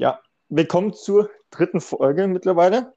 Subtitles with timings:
[0.00, 2.94] Ja, willkommen zur dritten Folge mittlerweile.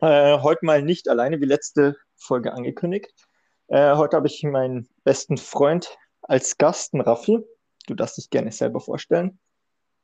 [0.00, 3.12] Äh, heute mal nicht alleine wie letzte Folge angekündigt.
[3.68, 7.40] Äh, heute habe ich meinen besten Freund als Gast, Raffi.
[7.86, 9.38] Du darfst dich gerne selber vorstellen.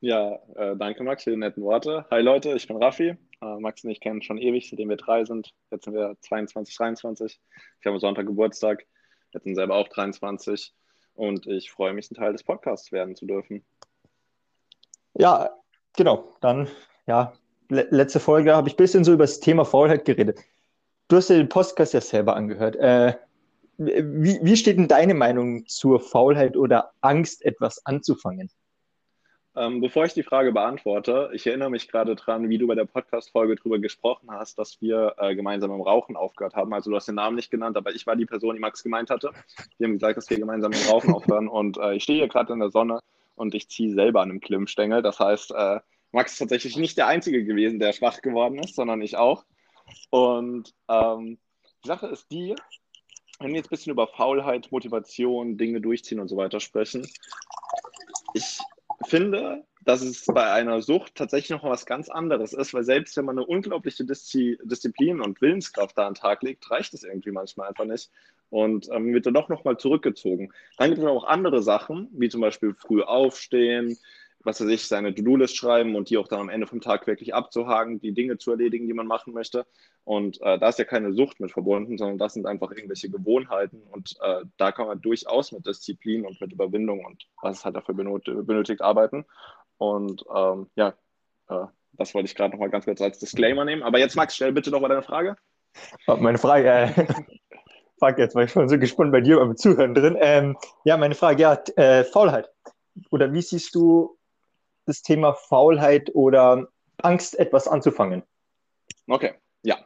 [0.00, 2.04] Ja, äh, danke Max für die netten Worte.
[2.10, 3.16] Hi Leute, ich bin Raffi.
[3.40, 5.54] Äh, Max und ich kennen schon ewig, seitdem wir drei sind.
[5.70, 7.40] Jetzt sind wir 22, 23.
[7.80, 8.84] Ich habe Sonntag Geburtstag.
[9.32, 10.74] Jetzt sind selber auch 23.
[11.14, 13.64] Und ich freue mich, ein Teil des Podcasts werden zu dürfen.
[15.14, 15.58] Ja,
[15.98, 16.32] genau.
[16.40, 16.68] Dann,
[17.06, 17.34] ja,
[17.68, 20.38] le letzte Folge habe ich ein bisschen so über das Thema Faulheit geredet.
[21.08, 22.76] Du hast dir den Podcast ja selber angehört.
[22.76, 23.14] Äh,
[23.76, 28.50] wie, wie steht denn deine Meinung zur Faulheit oder Angst, etwas anzufangen?
[29.56, 32.84] Ähm, bevor ich die Frage beantworte, ich erinnere mich gerade dran, wie du bei der
[32.84, 36.72] Podcast-Folge darüber gesprochen hast, dass wir äh, gemeinsam im Rauchen aufgehört haben.
[36.72, 39.10] Also du hast den Namen nicht genannt, aber ich war die Person, die Max gemeint
[39.10, 39.30] hatte.
[39.78, 42.52] Wir haben gesagt, dass wir gemeinsam im Rauchen aufhören und äh, ich stehe hier gerade
[42.52, 43.00] in der Sonne
[43.38, 45.02] und ich ziehe selber an einem Klimmstängel.
[45.02, 45.80] Das heißt, äh,
[46.12, 49.44] Max ist tatsächlich nicht der Einzige gewesen, der schwach geworden ist, sondern ich auch.
[50.10, 51.38] Und ähm,
[51.84, 52.54] die Sache ist die,
[53.40, 57.06] wenn wir jetzt ein bisschen über Faulheit, Motivation, Dinge durchziehen und so weiter sprechen,
[58.34, 58.58] ich
[59.06, 63.24] finde, dass es bei einer Sucht tatsächlich noch was ganz anderes ist, weil selbst wenn
[63.24, 67.30] man eine unglaubliche Diszi Disziplin und Willenskraft da an den Tag legt, reicht es irgendwie
[67.30, 68.10] manchmal einfach nicht
[68.50, 70.52] und ähm, wird dann doch nochmal zurückgezogen.
[70.76, 73.98] Dann gibt es auch andere Sachen, wie zum Beispiel früh aufstehen,
[74.44, 77.34] was weiß ich, seine To-Do-List schreiben und die auch dann am Ende vom Tag wirklich
[77.34, 79.66] abzuhaken, die Dinge zu erledigen, die man machen möchte.
[80.04, 83.82] Und äh, da ist ja keine Sucht mit verbunden, sondern das sind einfach irgendwelche Gewohnheiten.
[83.90, 87.76] Und äh, da kann man durchaus mit Disziplin und mit Überwindung und was es halt
[87.76, 89.26] dafür benötigt, arbeiten.
[89.76, 90.94] Und ähm, ja,
[91.48, 93.82] äh, das wollte ich gerade noch mal ganz kurz als Disclaimer nehmen.
[93.82, 95.36] Aber jetzt, Max, stell bitte noch mal deine Frage.
[96.06, 97.06] Meine Frage, äh,
[97.98, 100.16] fuck, jetzt war ich schon so gespannt bei dir beim Zuhören drin.
[100.20, 102.50] Ähm, ja, meine Frage, ja, äh, Faulheit.
[103.10, 104.18] Oder wie siehst du
[104.86, 106.68] das Thema Faulheit oder
[107.02, 108.22] Angst, etwas anzufangen?
[109.06, 109.78] Okay, ja.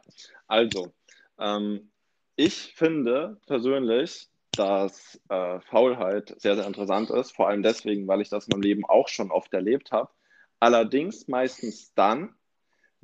[0.47, 0.93] Also,
[1.39, 1.91] ähm,
[2.35, 7.31] ich finde persönlich, dass äh, Faulheit sehr, sehr interessant ist.
[7.31, 10.09] Vor allem deswegen, weil ich das in meinem Leben auch schon oft erlebt habe.
[10.59, 12.35] Allerdings meistens dann,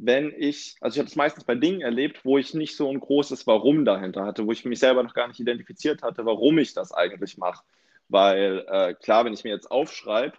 [0.01, 3.01] wenn ich, also ich habe es meistens bei Dingen erlebt, wo ich nicht so ein
[3.01, 6.73] großes Warum dahinter hatte, wo ich mich selber noch gar nicht identifiziert hatte, warum ich
[6.73, 7.63] das eigentlich mache.
[8.07, 10.37] Weil äh, klar, wenn ich mir jetzt aufschreibe,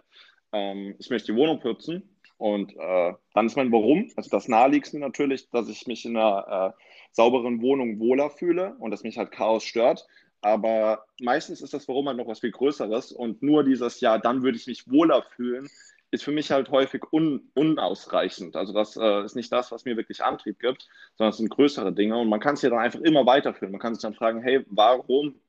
[0.51, 4.97] ähm, ich möchte die Wohnung putzen und äh, dann ist mein Warum, also das naheliegendste
[4.97, 9.31] natürlich, dass ich mich in einer äh, sauberen Wohnung wohler fühle und dass mich halt
[9.31, 10.07] Chaos stört.
[10.41, 14.41] Aber meistens ist das Warum halt noch was viel Größeres und nur dieses, ja, dann
[14.41, 15.69] würde ich mich wohler fühlen,
[16.11, 18.55] ist für mich halt häufig un, unausreichend.
[18.55, 21.93] Also das äh, ist nicht das, was mir wirklich Antrieb gibt, sondern es sind größere
[21.93, 23.71] Dinge und man kann es ja dann einfach immer weiterführen.
[23.71, 25.39] Man kann sich dann fragen, hey, warum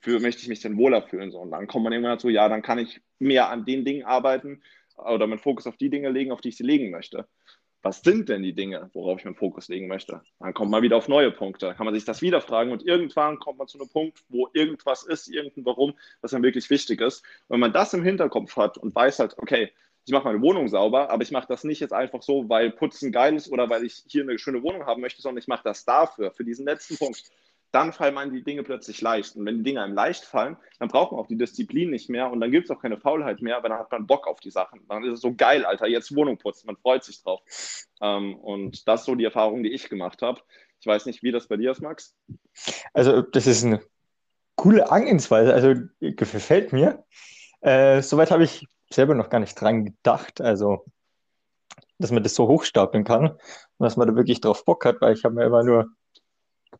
[0.00, 1.30] für, möchte ich mich denn wohler fühlen?
[1.30, 4.04] So, und dann kommt man irgendwann dazu, ja, dann kann ich mehr an den Dingen
[4.04, 4.62] arbeiten
[4.96, 7.28] oder meinen Fokus auf die Dinge legen, auf die ich sie legen möchte.
[7.82, 10.22] Was sind denn die Dinge, worauf ich meinen Fokus legen möchte?
[10.38, 11.66] Dann kommt man wieder auf neue Punkte.
[11.66, 14.48] Dann kann man sich das wieder fragen und irgendwann kommt man zu einem Punkt, wo
[14.52, 17.24] irgendwas ist, irgendein Warum, was dann wirklich wichtig ist.
[17.48, 19.72] Und wenn man das im Hinterkopf hat und weiß halt, okay,
[20.04, 23.10] ich mache meine Wohnung sauber, aber ich mache das nicht jetzt einfach so, weil Putzen
[23.10, 25.84] geil ist oder weil ich hier eine schöne Wohnung haben möchte, sondern ich mache das
[25.84, 27.22] dafür, für diesen letzten Punkt
[27.72, 29.34] dann fallen einem die Dinge plötzlich leicht.
[29.34, 32.30] Und wenn die Dinge einem leicht fallen, dann braucht man auch die Disziplin nicht mehr
[32.30, 34.50] und dann gibt es auch keine Faulheit mehr, weil dann hat man Bock auf die
[34.50, 34.80] Sachen.
[34.88, 37.40] Dann ist es so geil, Alter, jetzt Wohnung putzen, man freut sich drauf.
[38.00, 40.40] Ähm, und das ist so die Erfahrung, die ich gemacht habe.
[40.80, 42.14] Ich weiß nicht, wie das bei dir ist, Max.
[42.92, 43.80] Also, das ist eine
[44.56, 47.04] coole Angehensweise, also gefällt mir.
[47.60, 50.84] Äh, soweit habe ich selber noch gar nicht dran gedacht, also
[51.98, 53.38] dass man das so hochstapeln kann und
[53.78, 55.88] dass man da wirklich drauf Bock hat, weil ich habe mir immer nur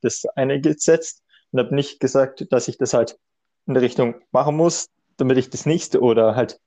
[0.00, 3.18] das eine gesetzt und habe nicht gesagt, dass ich das halt
[3.66, 6.60] in der Richtung machen muss, damit ich das nächste oder halt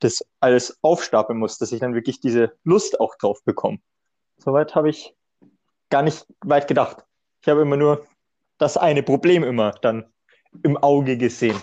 [0.00, 3.78] das alles aufstapeln muss, dass ich dann wirklich diese Lust auch drauf bekomme.
[4.38, 5.14] Soweit habe ich
[5.90, 7.04] gar nicht weit gedacht.
[7.40, 8.06] Ich habe immer nur
[8.58, 10.12] das eine Problem immer dann
[10.62, 11.56] im Auge gesehen,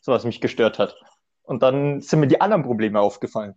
[0.00, 0.96] so was mich gestört hat.
[1.42, 3.54] Und dann sind mir die anderen Probleme aufgefallen.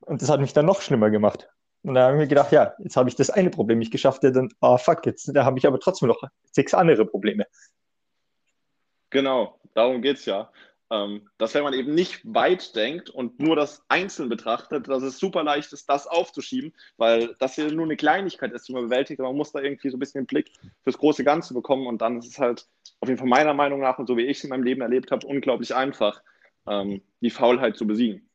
[0.00, 1.48] Und das hat mich dann noch schlimmer gemacht.
[1.82, 4.22] Und da habe ich mir gedacht, ja, jetzt habe ich das eine Problem nicht geschafft,
[4.22, 6.22] ja, dann, ah, fuck, jetzt da habe ich aber trotzdem noch
[6.52, 7.46] sechs andere Probleme.
[9.10, 10.50] Genau, darum geht es ja.
[10.92, 15.20] Ähm, dass wenn man eben nicht weit denkt und nur das einzeln betrachtet, dass es
[15.20, 19.20] super leicht ist, das aufzuschieben, weil das hier nur eine Kleinigkeit ist, die man bewältigt,
[19.20, 20.50] aber man muss da irgendwie so ein bisschen den Blick
[20.82, 22.66] fürs große Ganze bekommen und dann ist es halt
[22.98, 25.12] auf jeden Fall meiner Meinung nach und so wie ich es in meinem Leben erlebt
[25.12, 26.22] habe, unglaublich einfach,
[26.66, 28.28] ähm, die Faulheit zu besiegen.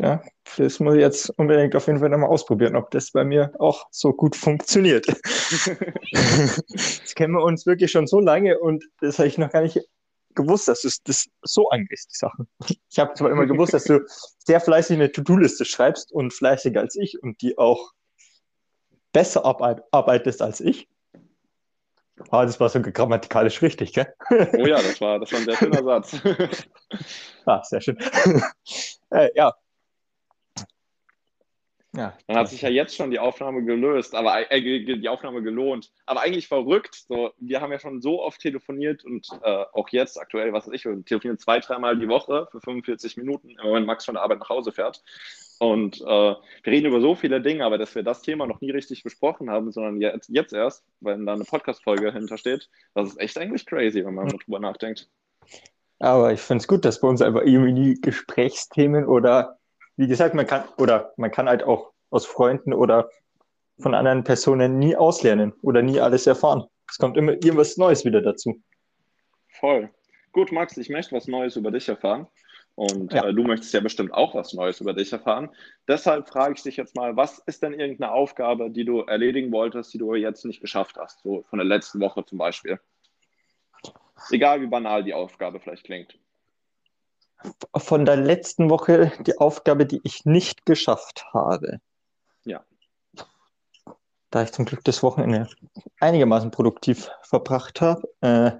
[0.00, 0.22] Ja,
[0.56, 3.86] das muss ich jetzt unbedingt auf jeden Fall nochmal ausprobieren, ob das bei mir auch
[3.90, 5.06] so gut funktioniert.
[6.10, 9.80] jetzt kennen wir uns wirklich schon so lange und das habe ich noch gar nicht
[10.34, 12.46] gewusst, dass du das so angehst, die Sachen.
[12.90, 14.04] Ich habe zwar immer gewusst, dass du
[14.38, 17.92] sehr fleißig eine To-Do-Liste schreibst und fleißiger als ich und die auch
[19.12, 19.44] besser
[19.92, 20.88] arbeitest als ich.
[22.30, 24.12] Aber das war so grammatikalisch richtig, gell?
[24.30, 26.16] Oh ja, das war, das war ein sehr schöner Satz.
[27.44, 27.98] ah, sehr schön.
[29.10, 29.54] äh, ja,
[31.96, 35.90] ja, Dann hat sich ja jetzt schon die Aufnahme gelöst, aber äh, die Aufnahme gelohnt.
[36.04, 37.04] Aber eigentlich verrückt.
[37.08, 40.74] So, wir haben ja schon so oft telefoniert und äh, auch jetzt aktuell, was weiß
[40.74, 44.40] ich, wir telefonieren zwei, dreimal die Woche für 45 Minuten, wenn Max von der Arbeit
[44.40, 45.02] nach Hause fährt.
[45.58, 46.36] Und äh, wir
[46.66, 49.72] reden über so viele Dinge, aber dass wir das Thema noch nie richtig besprochen haben,
[49.72, 54.14] sondern jetzt, jetzt erst, weil da eine Podcast-Folge hintersteht, das ist echt eigentlich crazy, wenn
[54.14, 55.08] man drüber nachdenkt.
[55.98, 59.58] Aber ich finde es gut, dass bei uns einfach irgendwie Gesprächsthemen oder
[59.96, 63.08] wie gesagt, man kann, oder man kann halt auch aus Freunden oder
[63.78, 66.64] von anderen Personen nie auslernen oder nie alles erfahren.
[66.88, 68.62] Es kommt immer irgendwas Neues wieder dazu.
[69.48, 69.90] Voll.
[70.32, 72.26] Gut, Max, ich möchte was Neues über dich erfahren.
[72.76, 73.24] Und ja.
[73.24, 75.50] äh, du möchtest ja bestimmt auch was Neues über dich erfahren.
[75.88, 79.92] Deshalb frage ich dich jetzt mal, was ist denn irgendeine Aufgabe, die du erledigen wolltest,
[79.92, 81.22] die du jetzt nicht geschafft hast?
[81.22, 82.78] So von der letzten Woche zum Beispiel.
[84.30, 86.18] Egal wie banal die Aufgabe vielleicht klingt
[87.76, 91.80] von der letzten Woche die Aufgabe, die ich nicht geschafft habe.
[92.44, 92.64] Ja.
[94.30, 95.48] Da ich zum Glück das Wochenende
[96.00, 98.08] einigermaßen produktiv verbracht habe.
[98.20, 98.52] Äh,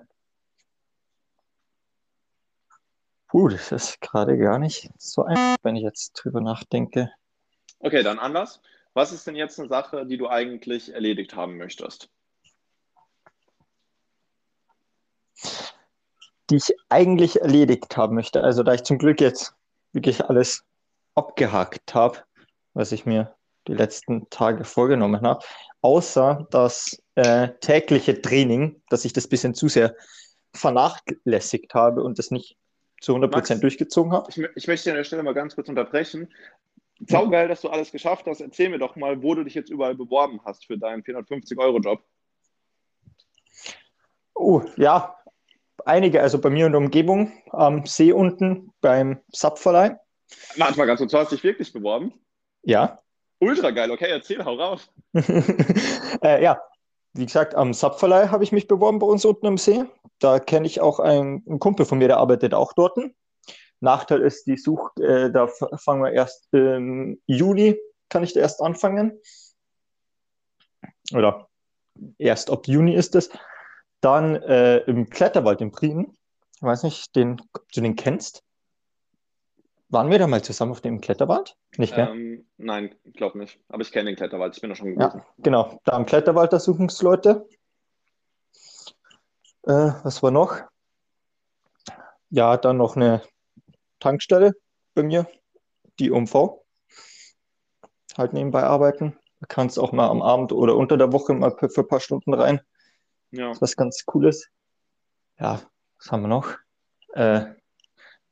[3.37, 7.11] puh, das ist gerade gar nicht so einfach, wenn ich jetzt drüber nachdenke.
[7.81, 8.63] Okay, dann anders.
[8.95, 12.09] Was ist denn jetzt eine Sache, die du eigentlich erledigt haben möchtest?
[16.49, 18.41] die ich eigentlich erledigt haben möchte.
[18.41, 19.53] Also da ich zum Glück jetzt
[19.93, 20.65] wirklich alles
[21.17, 22.19] abgehakt habe,
[22.73, 23.35] was ich mir
[23.67, 25.45] die letzten Tage vorgenommen habe,
[25.83, 29.97] außer das äh, tägliche Training, dass ich das bisschen zu sehr
[30.55, 32.57] vernachlässigt habe und das nicht
[33.01, 34.31] zu 100% Max, durchgezogen habe.
[34.31, 36.33] Ich, ich, möchte an der Stelle mal ganz kurz unterbrechen.
[37.07, 38.41] Saugeil, dass du alles geschafft hast.
[38.41, 42.03] Erzähl mir doch mal, wo du dich jetzt überall beworben hast für deinen 450-Euro-Job.
[44.35, 45.17] Oh, ja,
[45.85, 49.99] einige, also bei mir in der Umgebung, am See unten beim Sapverleih.
[50.57, 52.13] Warte mal ganz kurz, du hast dich wirklich beworben?
[52.63, 53.01] Ja.
[53.39, 54.91] Ultra geil, okay, erzähl, hau raus.
[56.23, 56.61] äh, ja,
[57.17, 59.85] wie gesagt, am Sapverleih habe ich mich beworben bei uns unten am See.
[60.19, 62.99] Da kenne ich auch einen, einen, Kumpel von mir, der arbeitet auch dort.
[63.81, 67.79] Nachteil ist, die Such, äh, da fangen wir erst im Juli,
[68.09, 69.21] kann ich da erst anfangen.
[71.13, 71.49] Oder
[72.19, 73.31] erst ab Juni ist es.
[74.01, 76.17] Dann äh, im Kletterwald in Prieden.
[76.57, 78.43] Ich weiß nicht, den, ob du den kennst.
[79.89, 81.57] Waren wir da mal zusammen auf dem Kletterwald?
[81.77, 82.11] Nicht mehr?
[82.11, 83.61] Ähm, nein, ich glaube nicht.
[83.69, 84.57] Aber ich kenne den Kletterwald.
[84.57, 85.19] Ich bin da schon gewesen.
[85.19, 85.81] Ja, genau.
[85.85, 87.49] Da am Kletterwald, da suchen es Leute.
[89.63, 90.61] Äh, was war noch?
[92.31, 93.23] Ja, dann noch eine
[94.01, 94.55] Tankstelle
[94.95, 95.29] bei mir,
[96.01, 96.65] die UMV.
[98.17, 99.17] Halt nebenbei arbeiten.
[99.41, 102.35] Da kannst auch mal am Abend oder unter der Woche mal für ein paar Stunden
[102.35, 102.61] rein.
[103.31, 103.53] Ja.
[103.61, 104.49] Was ganz Cooles.
[105.39, 105.61] Ja,
[105.99, 106.57] was haben wir noch?
[107.13, 107.47] Äh,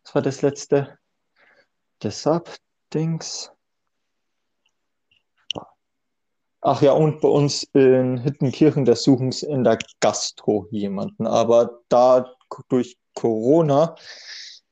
[0.03, 0.99] was war das letzte?
[2.05, 3.51] Das Sub-Dings.
[6.61, 11.27] Ach ja, und bei uns in Hittenkirchen, da suchen sie in der Gastro jemanden.
[11.27, 12.31] Aber da
[12.69, 13.97] durch Corona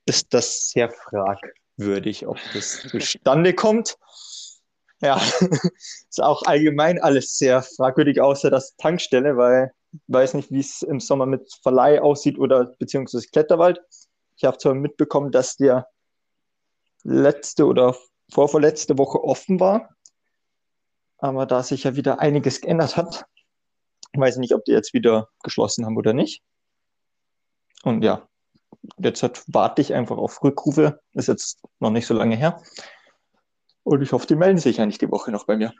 [0.04, 3.96] ist das sehr fragwürdig, ob das zustande kommt.
[5.00, 5.18] Ja,
[6.10, 9.72] ist auch allgemein alles sehr fragwürdig, außer das Tankstelle, weil
[10.08, 13.80] weiß nicht, wie es im Sommer mit Verleih aussieht oder beziehungsweise Kletterwald.
[14.36, 15.86] Ich habe zwar mitbekommen, dass der
[17.04, 17.96] letzte oder
[18.30, 19.90] vorvorletzte Woche offen war,
[21.18, 23.26] aber da sich ja wieder einiges geändert hat,
[24.14, 26.42] weiß ich nicht, ob die jetzt wieder geschlossen haben oder nicht.
[27.82, 28.28] Und ja,
[28.98, 31.00] jetzt warte ich einfach auf Rückrufe.
[31.12, 32.62] Ist jetzt noch nicht so lange her.
[33.84, 35.72] Und ich hoffe, die melden sich eigentlich die Woche noch bei mir.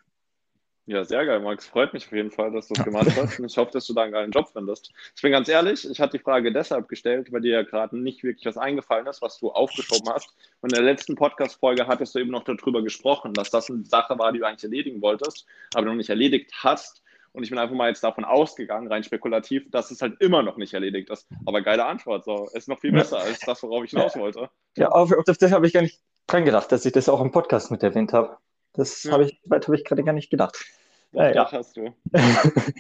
[0.87, 1.67] Ja, sehr geil, Max.
[1.67, 3.39] Freut mich auf jeden Fall, dass du das gemacht hast.
[3.39, 4.91] Und ich hoffe, dass du da einen geilen Job findest.
[5.15, 8.25] Ich bin ganz ehrlich, ich hatte die Frage deshalb gestellt, weil dir ja gerade nicht
[8.25, 10.35] wirklich was eingefallen ist, was du aufgeschoben hast.
[10.61, 14.19] Und in der letzten Podcast-Folge hattest du eben noch darüber gesprochen, dass das eine Sache
[14.19, 17.03] war, die du eigentlich erledigen wolltest, aber noch nicht erledigt hast.
[17.33, 20.57] Und ich bin einfach mal jetzt davon ausgegangen, rein spekulativ, dass es halt immer noch
[20.57, 21.29] nicht erledigt ist.
[21.47, 22.49] Aber geile Antwort, so.
[22.53, 24.51] Ist noch viel besser als das, worauf ich hinaus wollte.
[24.77, 27.31] Ja, auf, auf das habe ich gar nicht dran gedacht, dass ich das auch im
[27.31, 28.37] Podcast mit erwähnt habe.
[28.75, 29.12] Das ja.
[29.12, 30.64] habe ich, hab ich gerade gar nicht gedacht.
[31.12, 31.45] Ja, ja.
[31.45, 31.95] Das hast du.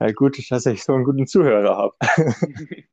[0.00, 1.94] ja, gut, dass ich so einen guten Zuhörer habe.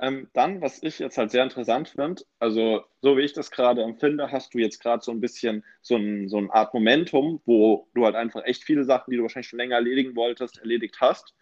[0.00, 3.82] ähm, dann, was ich jetzt halt sehr interessant finde, also so wie ich das gerade
[3.82, 7.88] empfinde, hast du jetzt gerade so ein bisschen so, ein, so eine Art Momentum, wo
[7.94, 11.34] du halt einfach echt viele Sachen, die du wahrscheinlich schon länger erledigen wolltest, erledigt hast.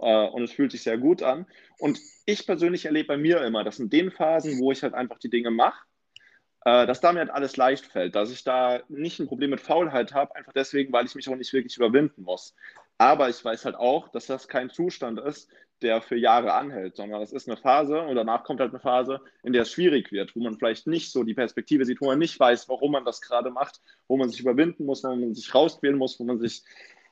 [0.00, 1.46] äh, und es fühlt sich sehr gut an.
[1.78, 5.18] Und ich persönlich erlebe bei mir immer, dass in den Phasen, wo ich halt einfach
[5.18, 5.84] die Dinge mache,
[6.64, 9.60] äh, dass da mir halt alles leicht fällt, dass ich da nicht ein Problem mit
[9.60, 12.54] Faulheit habe, einfach deswegen, weil ich mich auch nicht wirklich überwinden muss.
[12.98, 15.50] Aber ich weiß halt auch, dass das kein Zustand ist,
[15.82, 19.20] der für Jahre anhält, sondern es ist eine Phase und danach kommt halt eine Phase,
[19.42, 22.18] in der es schwierig wird, wo man vielleicht nicht so die Perspektive sieht, wo man
[22.18, 25.54] nicht weiß, warum man das gerade macht, wo man sich überwinden muss, wo man sich
[25.54, 26.62] rausquälen muss, wo man sich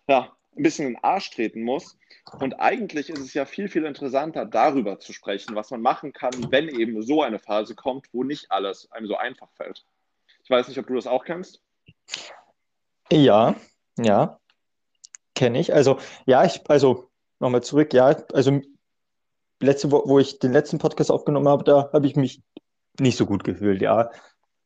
[0.09, 1.99] ja, ein bisschen in den Arsch treten muss.
[2.39, 6.33] Und eigentlich ist es ja viel, viel interessanter, darüber zu sprechen, was man machen kann,
[6.51, 9.85] wenn eben so eine Phase kommt, wo nicht alles einem so einfach fällt.
[10.45, 11.63] Ich weiß nicht, ob du das auch kennst.
[13.11, 13.57] Ja,
[13.99, 14.39] ja,
[15.35, 15.75] kenne ich.
[15.75, 18.61] Also, ja, ich, also nochmal zurück, ja, also
[19.61, 22.43] letzte Woche, wo ich den letzten Podcast aufgenommen habe, da habe ich mich
[22.99, 24.05] nicht so gut gefühlt, ja.
[24.05, 24.11] Da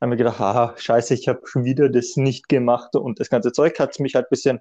[0.00, 3.52] habe mir gedacht, haha, scheiße, ich habe schon wieder das nicht gemacht und das ganze
[3.52, 4.60] Zeug hat mich halt ein bisschen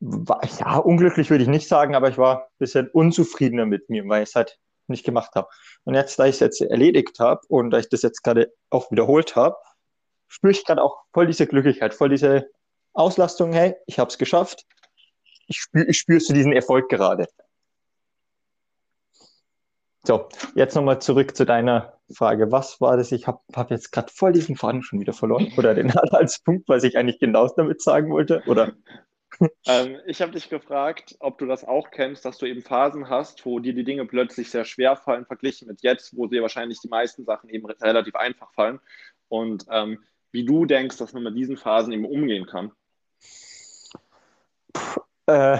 [0.00, 4.22] ja, unglücklich würde ich nicht sagen, aber ich war ein bisschen unzufriedener mit mir, weil
[4.22, 5.48] ich es halt nicht gemacht habe.
[5.84, 8.90] Und jetzt, da ich es jetzt erledigt habe und da ich das jetzt gerade auch
[8.90, 9.56] wiederholt habe,
[10.28, 12.48] spüre ich gerade auch voll diese Glücklichkeit, voll diese
[12.92, 14.66] Auslastung, hey, ich habe es geschafft.
[15.46, 17.26] Ich spüre ich spür so diesen Erfolg gerade.
[20.02, 22.50] So, jetzt nochmal zurück zu deiner Frage.
[22.50, 23.12] Was war das?
[23.12, 25.52] Ich habe hab jetzt gerade voll diesen Faden schon wieder verloren.
[25.58, 28.42] Oder den Anhaltspunkt, was ich eigentlich genau damit sagen wollte.
[28.46, 28.72] Oder
[29.66, 33.44] ähm, ich habe dich gefragt, ob du das auch kennst, dass du eben Phasen hast,
[33.46, 36.88] wo dir die Dinge plötzlich sehr schwer fallen, verglichen mit jetzt, wo dir wahrscheinlich die
[36.88, 38.80] meisten Sachen eben relativ einfach fallen.
[39.28, 42.72] Und ähm, wie du denkst, dass man mit diesen Phasen eben umgehen kann.
[44.72, 45.58] Puh, äh,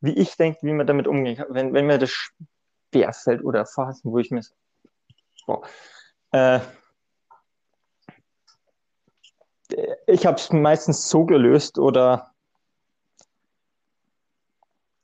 [0.00, 3.66] wie ich denke, wie man damit umgehen kann, wenn, wenn mir das schwer fällt oder
[3.66, 4.42] Phasen, wo ich mir.
[5.46, 5.62] Boah,
[6.32, 6.60] äh,
[10.06, 12.32] ich habe es meistens so gelöst oder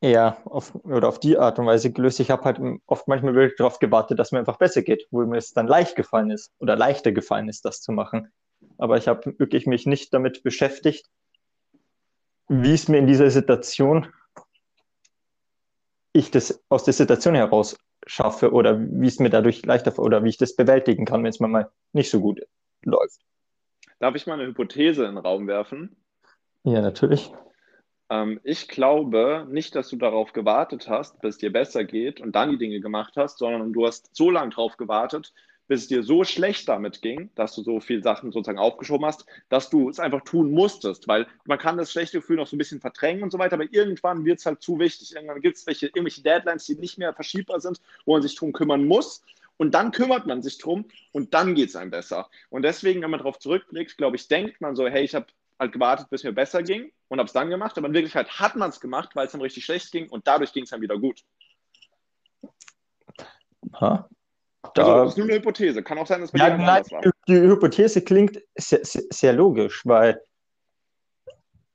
[0.01, 2.21] ja, auf, oder auf die Art und Weise gelöst.
[2.21, 5.39] Ich habe halt oft manchmal wirklich darauf gewartet, dass mir einfach besser geht, wo mir
[5.39, 8.31] es dann leicht gefallen ist oder leichter gefallen ist, das zu machen.
[8.77, 11.09] Aber ich habe wirklich mich nicht damit beschäftigt,
[12.49, 14.07] wie es mir in dieser Situation,
[16.13, 20.31] ich das aus der Situation heraus schaffe oder wie es mir dadurch leichter oder wie
[20.31, 22.41] ich das bewältigen kann, wenn es mir mal nicht so gut
[22.85, 23.21] läuft.
[23.99, 25.97] Darf ich mal eine Hypothese in den Raum werfen?
[26.65, 27.33] Ja, natürlich.
[28.11, 32.33] Ähm, ich glaube nicht, dass du darauf gewartet hast, bis es dir besser geht und
[32.33, 35.33] dann die Dinge gemacht hast, sondern du hast so lange darauf gewartet,
[35.67, 39.27] bis es dir so schlecht damit ging, dass du so viele Sachen sozusagen aufgeschoben hast,
[39.51, 42.59] dass du es einfach tun musstest, weil man kann das schlechte Gefühl noch so ein
[42.59, 45.15] bisschen verdrängen und so weiter, aber irgendwann wird es halt zu wichtig.
[45.15, 48.87] Irgendwann gibt es irgendwelche Deadlines, die nicht mehr verschiebbar sind, wo man sich drum kümmern
[48.87, 49.23] muss
[49.59, 52.31] und dann kümmert man sich drum und dann geht es einem besser.
[52.49, 55.27] Und deswegen, wenn man darauf zurückblickt, glaube ich, denkt man so, hey, ich habe
[55.59, 57.77] halt gewartet, bis mir besser ging und habe es dann gemacht.
[57.77, 60.53] Aber in Wirklichkeit hat man es gemacht, weil es dann richtig schlecht ging und dadurch
[60.53, 61.23] ging es dann wieder gut.
[63.81, 64.09] Ha?
[64.75, 65.83] Da, also, das ist nur eine Hypothese.
[65.83, 67.03] Kann auch sein, dass bei ja, nein, war.
[67.27, 70.23] Die Hypothese klingt sehr, sehr, sehr logisch, weil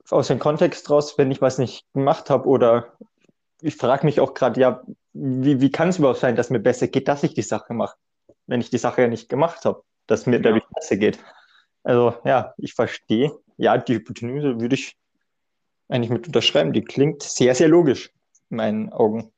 [0.10, 2.98] aus dem Kontext raus, wenn ich was nicht gemacht habe oder
[3.64, 6.88] ich frage mich auch gerade, ja, wie, wie kann es überhaupt sein, dass mir besser
[6.88, 7.96] geht, dass ich die Sache mache,
[8.46, 10.42] wenn ich die Sache ja nicht gemacht habe, dass mir ja.
[10.42, 11.20] dadurch besser geht.
[11.84, 13.32] Also ja, ich verstehe.
[13.58, 14.98] Ja, die Hypotenuse würde ich
[15.88, 16.74] eigentlich mit unterschreiben.
[16.74, 18.12] Die klingt sehr, sehr logisch
[18.50, 19.32] in meinen Augen.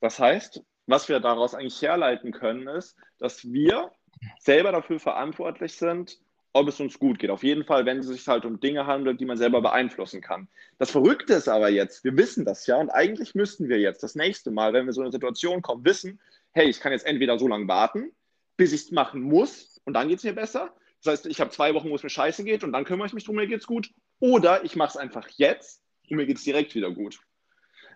[0.00, 3.92] Das heißt, was wir daraus eigentlich herleiten können, ist, dass wir
[4.40, 6.18] selber dafür verantwortlich sind,
[6.52, 7.30] ob es uns gut geht.
[7.30, 10.48] Auf jeden Fall, wenn es sich halt um Dinge handelt, die man selber beeinflussen kann.
[10.78, 14.14] Das Verrückte ist aber jetzt, wir wissen das ja und eigentlich müssten wir jetzt das
[14.14, 16.20] nächste Mal, wenn wir so in eine Situation kommen, wissen,
[16.52, 18.12] hey, ich kann jetzt entweder so lange warten,
[18.56, 20.74] bis ich es machen muss und dann geht es mir besser.
[21.02, 23.12] Das heißt, ich habe zwei Wochen, wo es mir scheiße geht und dann kümmere ich
[23.12, 23.90] mich drum, mir geht es gut.
[24.18, 27.20] Oder ich mache es einfach jetzt und mir geht es direkt wieder gut.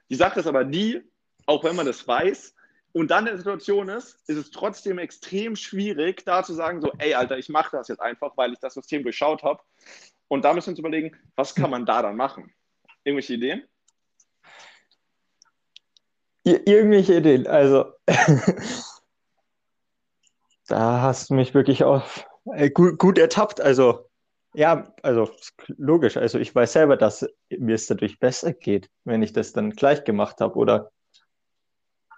[0.09, 1.03] Die Sache ist aber die,
[1.47, 2.55] auch wenn man das weiß,
[2.93, 7.15] und dann der Situation ist, ist es trotzdem extrem schwierig, da zu sagen, so, ey,
[7.15, 9.63] Alter, ich mache das jetzt einfach, weil ich das System durchschaut habe.
[10.29, 12.53] Und da müssen wir uns überlegen, was kann man da dann machen?
[13.05, 13.63] Irgendwelche Ideen?
[16.45, 17.47] Ir irgendwelche Ideen.
[17.47, 17.93] Also,
[20.67, 22.05] da hast du mich wirklich auch
[22.55, 23.61] äh, gut, gut ertappt.
[23.61, 24.11] Also,
[24.55, 25.31] ja, also
[25.69, 26.19] logisch.
[26.19, 30.05] Also, ich weiß selber, dass mir es dadurch besser geht, wenn ich das dann gleich
[30.05, 30.91] gemacht habe oder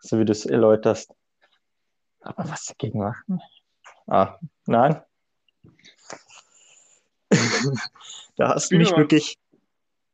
[0.05, 1.15] so wie du es erläuterst.
[2.21, 3.41] Aber was dagegen machen?
[4.07, 5.01] Ah, nein.
[8.37, 9.39] da hast du mich mal, wirklich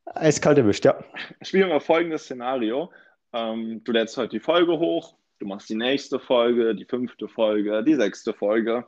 [0.05, 1.03] eiskalt erwischt, ja.
[1.41, 2.91] Spielen wir mal folgendes Szenario.
[3.33, 7.83] Ähm, du lädst heute die Folge hoch, du machst die nächste Folge, die fünfte Folge,
[7.83, 8.85] die sechste Folge.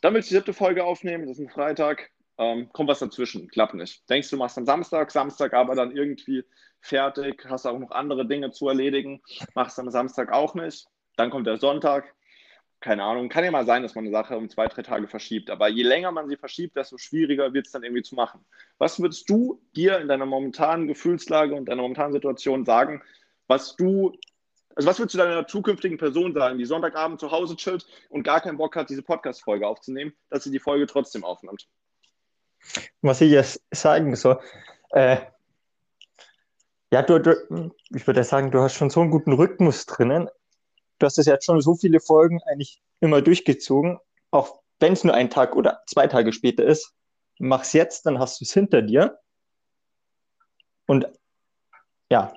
[0.00, 2.10] Dann willst du die siebte Folge aufnehmen, das ist ein Freitag.
[2.38, 4.08] Ähm, kommt was dazwischen, klappt nicht.
[4.08, 6.44] Denkst du, machst am Samstag, Samstag aber dann irgendwie
[6.80, 9.20] fertig, hast auch noch andere Dinge zu erledigen,
[9.54, 12.14] machst am Samstag auch nicht, dann kommt der Sonntag,
[12.80, 15.50] keine Ahnung, kann ja mal sein, dass man eine Sache um zwei, drei Tage verschiebt,
[15.50, 18.44] aber je länger man sie verschiebt, desto schwieriger wird es dann irgendwie zu machen.
[18.78, 23.02] Was würdest du dir in deiner momentanen Gefühlslage und deiner momentanen Situation sagen,
[23.48, 24.12] was du,
[24.76, 28.40] also was würdest du deiner zukünftigen Person sagen, die Sonntagabend zu Hause chillt und gar
[28.40, 31.66] keinen Bock hat, diese Podcast-Folge aufzunehmen, dass sie die Folge trotzdem aufnimmt?
[33.02, 34.40] Was ich jetzt sagen soll,
[34.90, 35.18] äh,
[36.90, 40.28] ja, du, du, ich würde sagen, du hast schon so einen guten Rhythmus drinnen,
[40.98, 43.98] du hast es jetzt schon so viele Folgen eigentlich immer durchgezogen,
[44.30, 46.94] auch wenn es nur ein Tag oder zwei Tage später ist,
[47.38, 49.18] mach's jetzt, dann hast du es hinter dir.
[50.86, 51.06] Und
[52.10, 52.32] ja,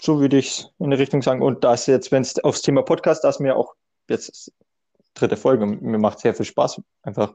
[0.00, 1.42] so würde ich es in der Richtung sagen.
[1.42, 3.74] Und das jetzt, wenn es aufs Thema Podcast, das mir auch
[4.08, 4.52] jetzt
[5.14, 7.34] dritte Folge, mir macht sehr viel Spaß, einfach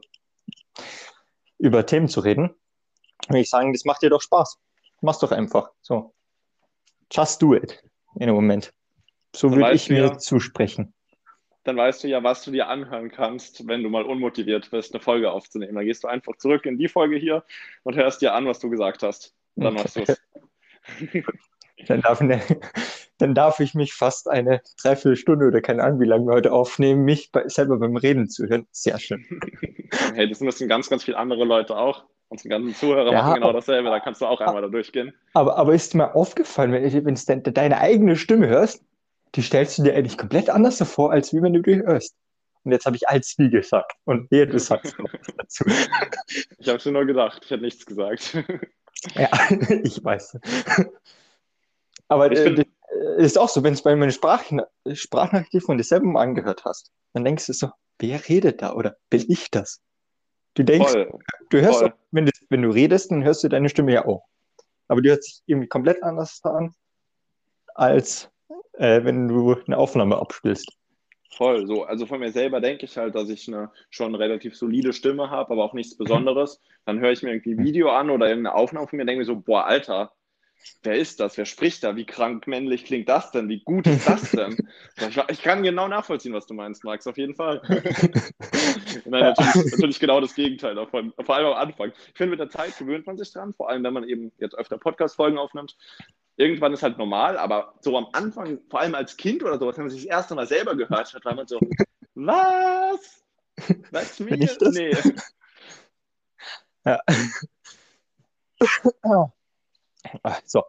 [1.58, 2.54] über Themen zu reden.
[3.28, 4.58] Würde ich sagen, das macht dir doch Spaß.
[5.00, 5.70] Mach's doch einfach.
[5.82, 6.14] So.
[7.12, 7.82] Just do it.
[8.14, 8.72] In dem Moment.
[9.34, 10.94] So würde ich mir ja, zusprechen.
[11.64, 15.02] Dann weißt du ja, was du dir anhören kannst, wenn du mal unmotiviert bist, eine
[15.02, 15.74] Folge aufzunehmen.
[15.74, 17.44] Dann gehst du einfach zurück in die Folge hier
[17.82, 19.34] und hörst dir an, was du gesagt hast.
[19.54, 20.20] Und dann machst du es.
[21.86, 22.40] dann, darf ne,
[23.18, 27.04] dann darf ich mich fast eine Dreiviertelstunde oder keine Ahnung, wie lange wir heute aufnehmen,
[27.04, 28.66] mich bei, selber beim Reden zu hören.
[28.70, 29.24] Sehr schön.
[30.14, 32.04] hey, das müssen ganz, ganz viele andere Leute auch.
[32.28, 35.14] Unsere ganzen Zuhörer ja, machen genau dasselbe, da kannst du auch einmal da durchgehen.
[35.32, 38.84] Aber, aber ist mir aufgefallen, wenn, wenn du deine eigene Stimme hörst,
[39.34, 42.16] die stellst du dir eigentlich komplett anders vor, als wie wenn du die hörst.
[42.64, 43.92] Und jetzt habe ich als wie gesagt.
[44.04, 44.94] Und wer du sagst
[45.38, 45.64] dazu.
[46.58, 48.36] Ich habe schon nur gedacht, ich hätte nichts gesagt.
[49.14, 49.30] Ja,
[49.84, 50.38] ich weiß.
[52.08, 52.64] Aber ich äh,
[53.18, 56.92] ist auch so, wenn du bei meiner Sprachna Sprachnachricht von dir selber mal angehört hast,
[57.12, 59.82] dann denkst du so, wer redet da oder bin ich das?
[60.54, 61.10] Du denkst, Voll.
[61.50, 64.24] du hörst, auch, wenn, du, wenn du redest, dann hörst du deine Stimme ja auch.
[64.88, 66.74] Aber die hört sich irgendwie komplett anders an,
[67.74, 68.30] als
[68.72, 70.72] äh, wenn du eine Aufnahme abspielst.
[71.30, 71.84] Voll, so.
[71.84, 75.52] Also von mir selber denke ich halt, dass ich eine schon relativ solide Stimme habe,
[75.52, 76.60] aber auch nichts Besonderes.
[76.86, 79.20] Dann höre ich mir irgendwie ein Video an oder irgendeine Aufnahme von mir und denke
[79.20, 80.12] mir so, boah, Alter,
[80.82, 81.36] wer ist das?
[81.36, 81.96] Wer spricht da?
[81.96, 83.48] Wie krank männlich klingt das denn?
[83.48, 84.56] Wie gut ist das denn?
[85.28, 87.60] ich, kann genau nachvollziehen, was du meinst, Max, auf jeden Fall.
[89.04, 91.92] Nein, natürlich, natürlich, genau das Gegenteil davon, vor allem am Anfang.
[91.92, 94.54] Ich finde, mit der Zeit gewöhnt man sich dran, vor allem wenn man eben jetzt
[94.54, 95.76] öfter Podcast-Folgen aufnimmt.
[96.36, 99.84] Irgendwann ist halt normal, aber so am Anfang, vor allem als Kind oder sowas, wenn
[99.84, 101.58] man sich das erste Mal selber gehört hat, war man so,
[102.14, 103.24] was?
[103.90, 104.36] Was mir?
[104.36, 104.96] Nee.
[109.04, 109.32] Ja.
[110.22, 110.64] Ah, so.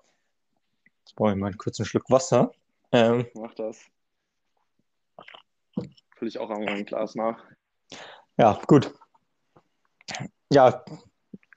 [0.99, 2.52] Jetzt brauche ich mal einen kurzen Schluck Wasser.
[2.91, 3.80] Ähm, Mach das.
[6.15, 7.43] Fülle ich auch einmal ein Glas nach.
[8.38, 8.93] Ja, gut.
[10.52, 10.84] Ja,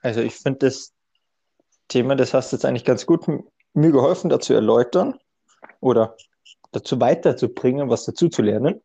[0.01, 0.93] also ich finde das
[1.87, 3.25] Thema, das hast du jetzt eigentlich ganz gut
[3.73, 5.19] mir geholfen, dazu erläutern
[5.79, 6.15] oder
[6.71, 8.81] dazu weiterzubringen, was dazu zu lernen.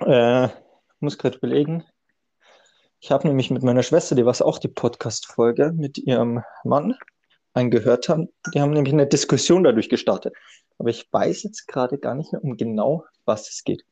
[0.00, 0.48] Äh,
[1.00, 1.84] muss gerade überlegen,
[3.00, 6.96] ich habe nämlich mit meiner Schwester, die war auch die Podcast-Folge, mit ihrem Mann
[7.52, 8.28] angehört haben.
[8.54, 10.34] Die haben nämlich eine Diskussion dadurch gestartet.
[10.78, 13.84] Aber ich weiß jetzt gerade gar nicht mehr, um genau was es geht.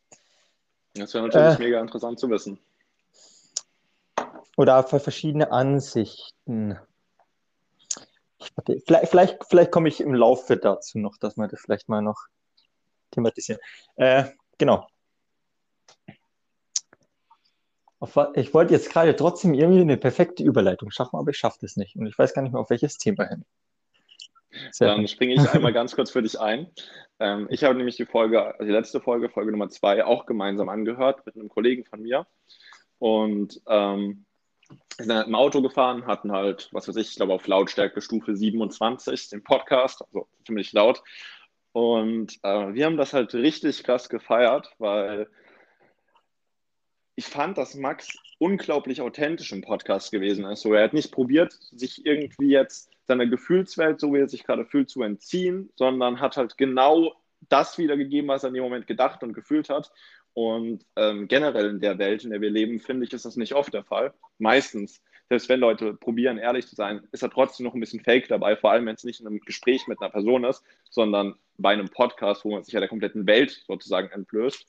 [0.94, 2.58] Das wäre natürlich äh, mega interessant zu wissen.
[4.56, 6.78] Oder verschiedene Ansichten.
[8.86, 12.26] Vielleicht, vielleicht, vielleicht komme ich im Laufe dazu noch, dass wir das vielleicht mal noch
[13.10, 13.60] thematisieren.
[13.96, 14.24] Äh,
[14.58, 14.86] genau
[18.34, 21.96] ich wollte jetzt gerade trotzdem irgendwie eine perfekte Überleitung schaffen, aber ich schaffe das nicht.
[21.96, 23.44] Und ich weiß gar nicht mehr, auf welches Thema hin.
[24.70, 26.68] Sehr Dann springe ich einmal ganz kurz für dich ein.
[27.18, 30.68] Ähm, ich habe nämlich die Folge, also die letzte Folge, Folge Nummer zwei, auch gemeinsam
[30.68, 32.26] angehört mit einem Kollegen von mir.
[32.98, 34.24] Und ähm,
[34.96, 38.36] sind dann im Auto gefahren, hatten halt, was weiß ich, ich glaube auf Lautstärke Stufe
[38.36, 41.02] 27 den Podcast, also ziemlich laut.
[41.72, 45.28] Und äh, wir haben das halt richtig krass gefeiert, weil
[47.16, 50.62] ich fand, dass Max unglaublich authentisch im Podcast gewesen ist.
[50.62, 54.64] So, er hat nicht probiert, sich irgendwie jetzt seiner Gefühlswelt, so wie er sich gerade
[54.64, 57.14] fühlt, zu entziehen, sondern hat halt genau
[57.48, 59.92] das wiedergegeben, was er in dem Moment gedacht und gefühlt hat.
[60.32, 63.54] Und ähm, generell in der Welt, in der wir leben, finde ich, ist das nicht
[63.54, 64.12] oft der Fall.
[64.38, 65.00] Meistens.
[65.28, 68.56] Selbst wenn Leute probieren, ehrlich zu sein, ist da trotzdem noch ein bisschen Fake dabei,
[68.56, 71.88] vor allem wenn es nicht in einem Gespräch mit einer Person ist, sondern bei einem
[71.88, 74.66] Podcast, wo man sich ja der kompletten Welt sozusagen entblößt.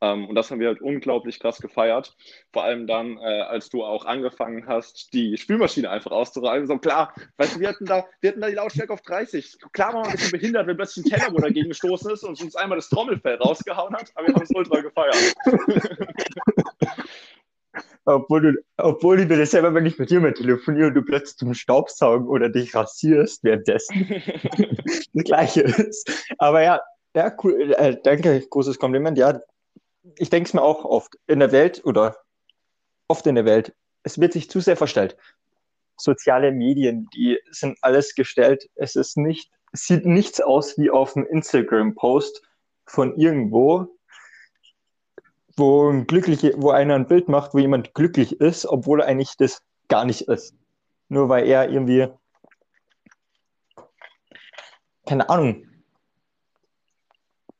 [0.00, 2.14] Ähm, und das haben wir halt unglaublich krass gefeiert.
[2.52, 6.66] Vor allem dann, äh, als du auch angefangen hast, die Spülmaschine einfach auszureiben.
[6.66, 9.58] So klar, weißt du, wir hatten da, wir hatten da die Lautstärke auf 30.
[9.72, 12.40] Klar war man ein bisschen behindert, wenn plötzlich ein Teller wo dagegen gestoßen ist und
[12.40, 15.34] uns einmal das Trommelfell rausgehauen hat, aber wir haben es ultra gefeiert.
[18.04, 21.36] obwohl du, obwohl ich mir selber, wenn ich mit dir mal telefoniere und du plötzlich
[21.36, 24.06] zum Staubsaugen oder dich rasierst währenddessen,
[25.14, 26.10] das Gleiche ist.
[26.38, 26.80] Aber ja,
[27.16, 29.16] ja, cool, äh, danke, großes Kompliment.
[29.18, 29.40] Ja,
[30.16, 32.16] ich denke es mir auch oft in der Welt oder
[33.08, 33.74] oft in der Welt.
[34.02, 35.16] Es wird sich zu sehr verstellt.
[35.96, 38.68] Soziale Medien, die sind alles gestellt.
[38.74, 42.42] Es ist nicht, sieht nichts aus wie auf einem Instagram-Post
[42.86, 43.96] von irgendwo,
[45.56, 49.36] wo, ein glückliche, wo einer ein Bild macht, wo jemand glücklich ist, obwohl er eigentlich
[49.38, 50.54] das gar nicht ist.
[51.08, 52.08] Nur weil er irgendwie,
[55.06, 55.66] keine Ahnung.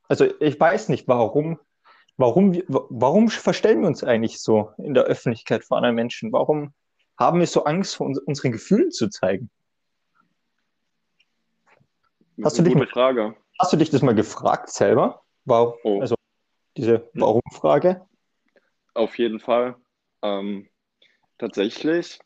[0.08, 1.58] Also ich weiß nicht, warum,
[2.16, 6.32] warum, warum verstellen wir uns eigentlich so in der Öffentlichkeit vor anderen Menschen?
[6.32, 6.72] Warum
[7.18, 9.50] haben wir so Angst, vor uns, unseren Gefühlen zu zeigen?
[12.42, 15.22] hast, du dich mal, hast du dich das mal gefragt selber?
[15.44, 16.00] Warum, oh.
[16.00, 16.16] Also
[16.76, 17.20] diese hm.
[17.20, 18.06] Warum-Frage?
[18.94, 19.76] Auf jeden Fall.
[20.22, 20.68] Ähm,
[21.38, 22.18] tatsächlich,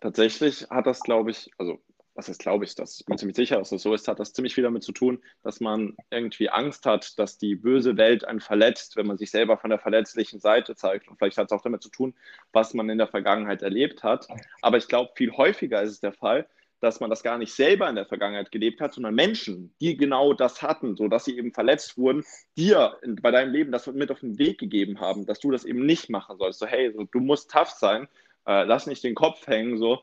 [0.00, 1.78] tatsächlich hat das, glaube ich, also
[2.18, 4.32] was ist, glaube ich, das, ich bin ziemlich sicher, dass das so ist, hat das
[4.32, 8.40] ziemlich viel damit zu tun, dass man irgendwie Angst hat, dass die böse Welt einen
[8.40, 11.06] verletzt, wenn man sich selber von der verletzlichen Seite zeigt.
[11.06, 12.14] Und vielleicht hat es auch damit zu tun,
[12.52, 14.26] was man in der Vergangenheit erlebt hat.
[14.62, 16.48] Aber ich glaube, viel häufiger ist es der Fall,
[16.80, 20.32] dass man das gar nicht selber in der Vergangenheit gelebt hat, sondern Menschen, die genau
[20.32, 22.24] das hatten, so dass sie eben verletzt wurden,
[22.56, 25.86] dir bei deinem Leben das mit auf den Weg gegeben haben, dass du das eben
[25.86, 26.58] nicht machen sollst.
[26.58, 28.08] So, hey, so, du musst tough sein,
[28.48, 30.00] äh, lass nicht den Kopf hängen, so,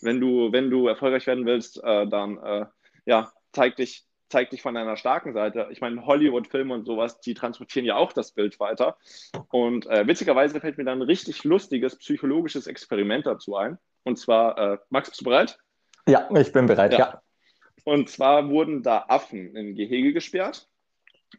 [0.00, 2.66] wenn du, wenn du erfolgreich werden willst, äh, dann, äh,
[3.04, 5.68] ja, zeig dich, zeig dich von deiner starken Seite.
[5.70, 8.96] Ich meine, Hollywood-Filme und sowas, die transportieren ja auch das Bild weiter.
[9.50, 13.78] Und äh, witzigerweise fällt mir dann ein richtig lustiges psychologisches Experiment dazu ein.
[14.04, 15.58] Und zwar, äh, Max, bist du bereit?
[16.08, 16.98] Ja, ich bin bereit, ja.
[16.98, 17.22] ja.
[17.84, 20.68] Und zwar wurden da Affen in Gehege gesperrt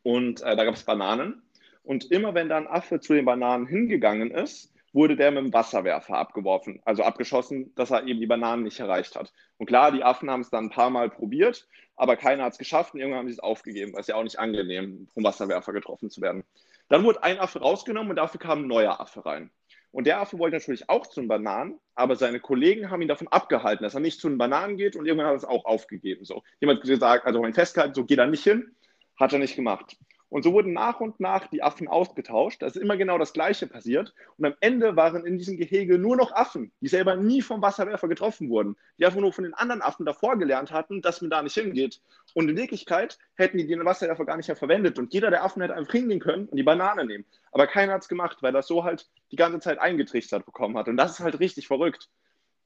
[0.04, 1.42] und äh, da gab es Bananen.
[1.84, 5.54] Und immer wenn da ein Affe zu den Bananen hingegangen ist, wurde der mit dem
[5.54, 9.34] Wasserwerfer abgeworfen, also abgeschossen, dass er eben die Bananen nicht erreicht hat.
[9.58, 12.60] Und klar, die Affen haben es dann ein paar Mal probiert, aber keiner hat es
[12.60, 15.74] geschafft und irgendwann haben sie es aufgegeben, weil es ja auch nicht angenehm, vom Wasserwerfer
[15.74, 16.44] getroffen zu werden.
[16.90, 19.50] Dann wurde ein Affe rausgenommen und dafür kam ein neuer Affe rein.
[19.92, 23.28] Und der Affe wollte natürlich auch zu den Bananen, aber seine Kollegen haben ihn davon
[23.28, 26.26] abgehalten, dass er nicht zu den Bananen geht und irgendwann hat er es auch aufgegeben.
[26.26, 26.42] So.
[26.60, 28.76] Jemand gesagt, also ihn festgehalten, so geht er nicht hin,
[29.20, 29.96] hat er nicht gemacht.
[30.34, 32.64] Und so wurden nach und nach die Affen ausgetauscht.
[32.64, 34.16] Da ist immer genau das Gleiche passiert.
[34.36, 38.08] Und am Ende waren in diesem Gehege nur noch Affen, die selber nie vom Wasserwerfer
[38.08, 41.44] getroffen wurden, die einfach nur von den anderen Affen davor gelernt hatten, dass man da
[41.44, 42.02] nicht hingeht.
[42.34, 44.98] Und in Wirklichkeit hätten die den Wasserwerfer gar nicht mehr verwendet.
[44.98, 47.26] Und jeder der Affen hätte einfach hingehen können und die Banane nehmen.
[47.52, 50.88] Aber keiner hat es gemacht, weil das so halt die ganze Zeit eingetrichtert bekommen hat.
[50.88, 52.10] Und das ist halt richtig verrückt.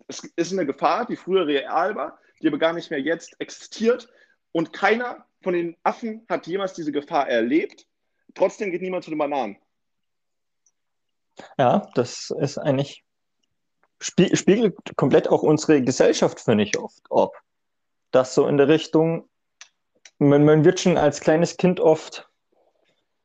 [0.08, 4.08] Es ist eine Gefahr, die früher real war, die aber gar nicht mehr jetzt existiert.
[4.58, 7.86] Und keiner von den Affen hat jemals diese Gefahr erlebt.
[8.34, 9.56] Trotzdem geht niemand zu den Bananen.
[11.60, 13.04] Ja, das ist eigentlich
[14.00, 17.36] spiegelt komplett auch unsere Gesellschaft, finde ich oft, ob
[18.10, 19.30] das so in der Richtung,
[20.18, 22.28] man, man wird schon als kleines Kind oft,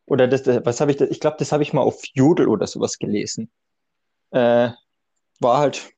[0.05, 2.99] oder das, was habe ich, ich glaube, das habe ich mal auf Jodel oder sowas
[2.99, 3.51] gelesen.
[4.33, 4.69] Äh,
[5.41, 5.95] war halt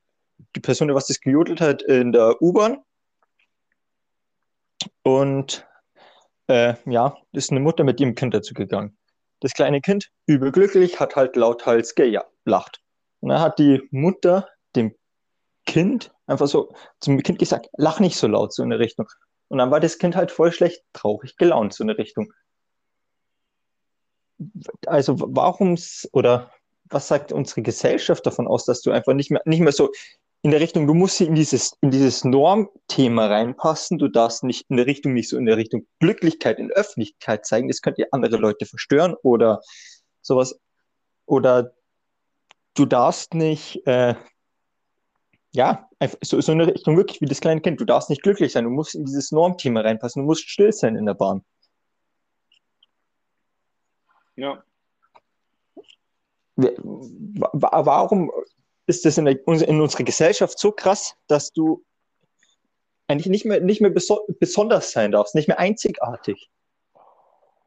[0.55, 2.84] die Person, die was das gejodelt hat, in der U-Bahn.
[5.03, 5.67] Und
[6.47, 8.97] äh, ja, ist eine Mutter mit ihrem Kind dazu gegangen.
[9.39, 12.81] Das kleine Kind, überglücklich, hat halt lauthals gelacht.
[13.19, 14.95] Und dann hat die Mutter dem
[15.65, 19.07] Kind einfach so zum Kind gesagt, lach nicht so laut, so in der Richtung.
[19.47, 22.31] Und dann war das Kind halt voll schlecht traurig gelaunt, so in der Richtung.
[24.85, 25.77] Also warum
[26.11, 26.51] oder
[26.85, 29.91] was sagt unsere Gesellschaft davon aus, dass du einfach nicht mehr, nicht mehr so
[30.45, 33.97] in der Richtung, du musst in dieses, in dieses Normthema reinpassen.
[33.97, 37.67] Du darfst nicht in der Richtung, nicht so in der Richtung Glücklichkeit in Öffentlichkeit zeigen.
[37.67, 39.59] Das könnte andere Leute verstören oder
[40.21, 40.59] sowas.
[41.25, 41.73] Oder
[42.75, 44.13] du darfst nicht, äh,
[45.51, 45.89] ja,
[46.21, 47.81] so, so in der Richtung wirklich wie das kleine Kind.
[47.81, 48.65] Du darfst nicht glücklich sein.
[48.65, 50.21] Du musst in dieses Normthema reinpassen.
[50.21, 51.43] Du musst still sein in der Bahn.
[54.35, 54.63] Ja.
[56.55, 58.31] Warum
[58.87, 61.83] ist das in, der, in unserer Gesellschaft so krass, dass du
[63.07, 66.49] eigentlich nicht mehr, nicht mehr beso besonders sein darfst, nicht mehr einzigartig.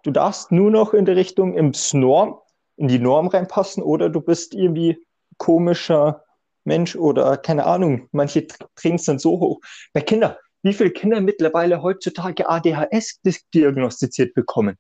[0.03, 2.39] Du darfst nur noch in der Richtung im Norm,
[2.77, 5.05] in die Norm reinpassen oder du bist irgendwie
[5.37, 6.25] komischer
[6.65, 8.09] Mensch oder keine Ahnung.
[8.13, 9.61] Manche drehen es dann so hoch.
[9.93, 13.21] Bei Kindern, wie viele Kinder mittlerweile heutzutage ADHS
[13.55, 14.77] diagnostiziert bekommen?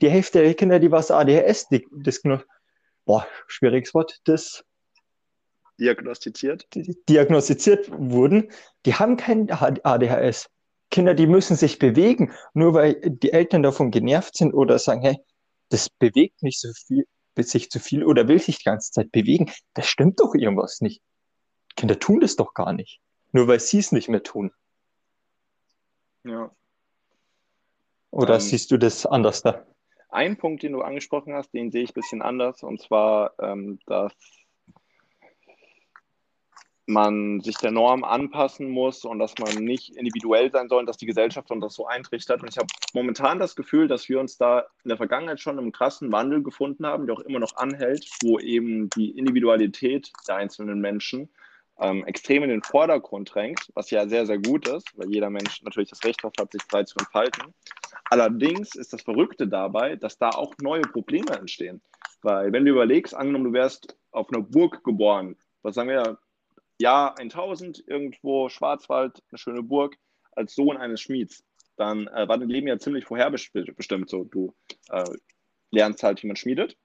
[0.00, 2.44] Die Hälfte der Kinder, die was ADHS diagnostiziert,
[3.06, 4.64] boah, schwieriges Wort, das
[5.78, 6.66] diagnostiziert?
[7.08, 8.50] Diagnostiziert wurden,
[8.84, 10.48] die haben kein ADHS.
[10.90, 15.18] Kinder, die müssen sich bewegen, nur weil die Eltern davon genervt sind oder sagen, hey,
[15.68, 17.06] das bewegt mich so viel,
[17.38, 19.50] sich zu viel oder will sich die ganze Zeit bewegen.
[19.74, 21.02] Das stimmt doch irgendwas nicht.
[21.76, 23.00] Kinder tun das doch gar nicht.
[23.32, 24.52] Nur weil sie es nicht mehr tun.
[26.24, 26.50] Ja.
[28.10, 29.66] Oder Ähm, siehst du das anders da?
[30.08, 33.78] Ein Punkt, den du angesprochen hast, den sehe ich ein bisschen anders, und zwar, ähm,
[33.86, 34.12] dass
[36.86, 40.96] man sich der Norm anpassen muss und dass man nicht individuell sein soll und dass
[40.96, 42.42] die Gesellschaft uns das so eintrichtert.
[42.42, 45.72] Und ich habe momentan das Gefühl, dass wir uns da in der Vergangenheit schon einen
[45.72, 50.80] krassen Wandel gefunden haben, der auch immer noch anhält, wo eben die Individualität der einzelnen
[50.80, 51.28] Menschen
[51.80, 55.62] ähm, extrem in den Vordergrund drängt, was ja sehr, sehr gut ist, weil jeder Mensch
[55.62, 57.52] natürlich das Recht darauf hat, sich frei zu entfalten.
[58.10, 61.82] Allerdings ist das Verrückte dabei, dass da auch neue Probleme entstehen.
[62.22, 66.18] Weil wenn du überlegst, angenommen, du wärst auf einer Burg geboren, was sagen wir,
[66.78, 69.96] Jahr 1000, irgendwo Schwarzwald, eine schöne Burg,
[70.32, 71.44] als Sohn eines Schmieds,
[71.76, 74.08] dann äh, war dein Leben ja ziemlich vorherbestimmt.
[74.08, 74.54] So, du
[74.90, 75.04] äh,
[75.70, 76.76] lernst halt, wie man schmiedet,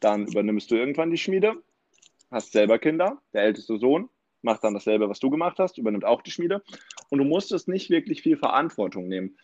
[0.00, 1.54] dann übernimmst du irgendwann die Schmiede,
[2.30, 4.08] hast selber Kinder, der älteste Sohn
[4.44, 6.62] macht dann dasselbe, was du gemacht hast, übernimmt auch die Schmiede
[7.08, 9.38] und du musstest nicht wirklich viel Verantwortung nehmen,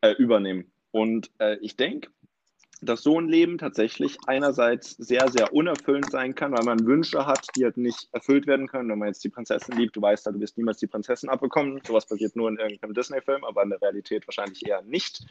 [0.00, 0.72] äh, übernehmen.
[0.90, 2.10] Und äh, ich denke,
[2.80, 7.46] dass so ein Leben tatsächlich einerseits sehr, sehr unerfüllend sein kann, weil man Wünsche hat,
[7.56, 8.88] die halt nicht erfüllt werden können.
[8.88, 11.80] Wenn man jetzt die Prinzessin liebt, du weißt ja, du wirst niemals die Prinzessin abbekommen.
[11.86, 15.24] Sowas passiert nur in irgendeinem Disney-Film, aber in der Realität wahrscheinlich eher nicht.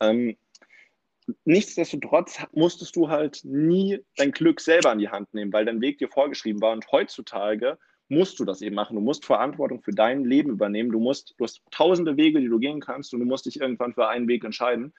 [0.00, 0.36] Ähm,
[1.44, 5.98] nichtsdestotrotz musstest du halt nie dein Glück selber in die Hand nehmen, weil dein Weg
[5.98, 6.72] dir vorgeschrieben war.
[6.72, 8.96] Und heutzutage musst du das eben machen.
[8.96, 10.90] Du musst Verantwortung für dein Leben übernehmen.
[10.90, 13.94] Du musst, du hast tausende Wege, die du gehen kannst und du musst dich irgendwann
[13.94, 14.92] für einen Weg entscheiden.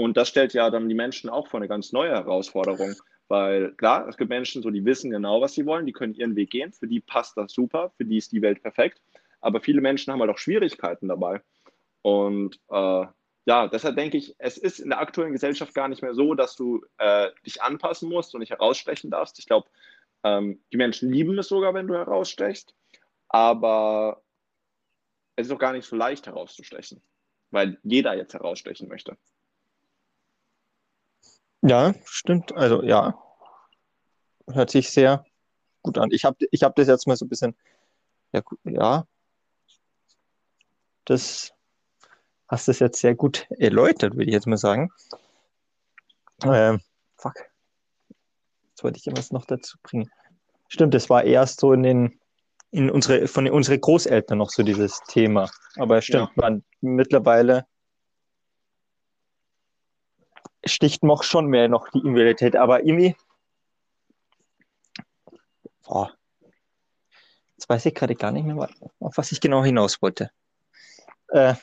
[0.00, 2.94] Und das stellt ja dann die Menschen auch vor eine ganz neue Herausforderung.
[3.28, 6.36] Weil klar, es gibt Menschen, so, die wissen genau, was sie wollen, die können ihren
[6.36, 9.02] Weg gehen, für die passt das super, für die ist die Welt perfekt.
[9.42, 11.42] Aber viele Menschen haben halt auch Schwierigkeiten dabei.
[12.00, 13.04] Und äh,
[13.44, 16.56] ja, deshalb denke ich, es ist in der aktuellen Gesellschaft gar nicht mehr so, dass
[16.56, 19.38] du äh, dich anpassen musst und nicht herausstechen darfst.
[19.38, 19.68] Ich glaube,
[20.24, 22.74] ähm, die Menschen lieben es sogar, wenn du herausstechst.
[23.28, 24.22] Aber
[25.36, 27.02] es ist auch gar nicht so leicht herauszustechen,
[27.50, 29.18] weil jeder jetzt herausstechen möchte.
[31.62, 32.54] Ja, stimmt.
[32.54, 33.14] Also ja,
[34.48, 35.24] hört sich sehr
[35.82, 36.10] gut an.
[36.10, 37.56] Ich habe ich hab das jetzt mal so ein bisschen,
[38.32, 39.06] ja, ja,
[41.04, 41.52] das
[42.48, 44.90] hast das jetzt sehr gut erläutert, würde ich jetzt mal sagen.
[46.44, 46.80] Ähm,
[47.16, 47.34] fuck.
[48.70, 50.10] Jetzt wollte ich irgendwas noch dazu bringen.
[50.68, 52.20] Stimmt, das war erst so in den,
[52.70, 55.50] in unsere, von unsere Großeltern noch so dieses Thema.
[55.76, 57.66] Aber stimmt, man mittlerweile
[60.64, 63.16] sticht noch schon mehr noch die Individualität, aber irgendwie,
[65.84, 66.12] boah,
[67.56, 68.68] jetzt weiß ich gerade gar nicht mehr,
[69.00, 70.30] auf was ich genau hinaus wollte.
[71.28, 71.54] Äh,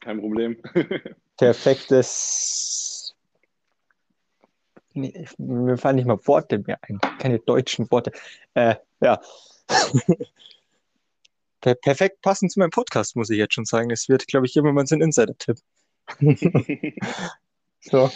[0.00, 0.56] Kein Problem.
[1.36, 3.14] perfektes,
[4.94, 8.12] nee, mir fallen nicht mal Worte mehr ein, keine deutschen Worte.
[8.54, 9.20] Äh, ja.
[11.60, 13.90] Per perfekt passend zu meinem Podcast, muss ich jetzt schon sagen.
[13.90, 15.58] Es wird, glaube ich, immer mal so ein Insider-Tipp.
[17.80, 18.10] So.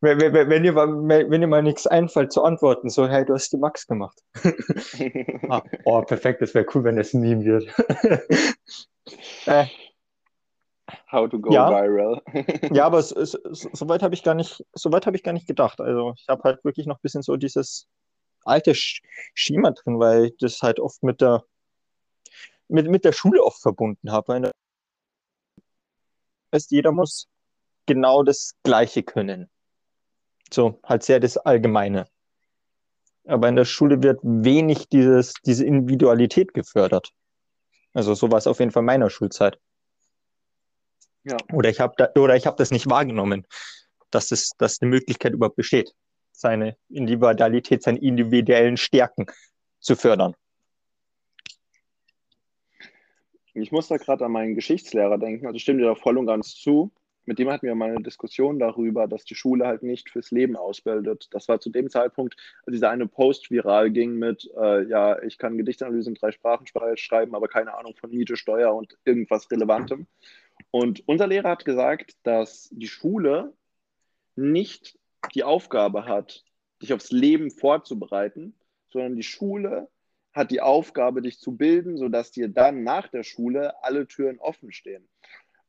[0.00, 0.88] Wenn, wenn, wenn, ihr mal,
[1.30, 4.20] wenn ihr mal nichts einfällt zu antworten, so, hey, du hast die Max gemacht.
[5.48, 7.66] Ah, oh, perfekt, das wäre cool, wenn das ein Meme wird.
[9.46, 9.66] äh,
[11.10, 11.70] How to go Ja.
[11.70, 12.20] viral.
[12.72, 15.32] ja, aber so, so, so weit habe ich gar nicht, so weit habe ich gar
[15.32, 15.80] nicht gedacht.
[15.80, 17.86] Also ich habe halt wirklich noch ein bisschen so dieses
[18.44, 19.00] alte Sch
[19.32, 21.44] Schema drin, weil ich das halt oft mit der
[22.68, 24.52] mit, mit der Schule oft verbunden habe.
[26.54, 27.26] Heißt, jeder muss
[27.86, 29.50] genau das Gleiche können.
[30.52, 32.06] So, halt sehr das Allgemeine.
[33.26, 37.10] Aber in der Schule wird wenig dieses, diese Individualität gefördert.
[37.92, 39.58] Also so war es auf jeden Fall in meiner Schulzeit.
[41.24, 41.36] Ja.
[41.52, 43.46] Oder ich habe da, oder ich habe das nicht wahrgenommen,
[44.10, 45.92] dass das, dass die Möglichkeit überhaupt besteht,
[46.32, 49.26] seine Individualität, seine individuellen Stärken
[49.80, 50.34] zu fördern.
[53.54, 56.54] Ich muss da gerade an meinen Geschichtslehrer denken, also stimme dir da voll und ganz
[56.54, 56.92] zu.
[57.26, 60.56] Mit dem hatten wir mal eine Diskussion darüber, dass die Schule halt nicht fürs Leben
[60.56, 61.28] ausbildet.
[61.30, 62.36] Das war zu dem Zeitpunkt,
[62.66, 66.66] als dieser eine Post viral ging mit, äh, ja, ich kann Gedichtsanalyse in drei Sprachen
[66.96, 70.06] schreiben, aber keine Ahnung von Miete, Steuer und irgendwas Relevantem.
[70.70, 73.54] Und unser Lehrer hat gesagt, dass die Schule
[74.36, 74.98] nicht
[75.34, 76.44] die Aufgabe hat,
[76.82, 78.54] dich aufs Leben vorzubereiten,
[78.90, 79.88] sondern die Schule
[80.34, 84.72] hat die Aufgabe, dich zu bilden, sodass dir dann nach der Schule alle Türen offen
[84.72, 85.08] stehen.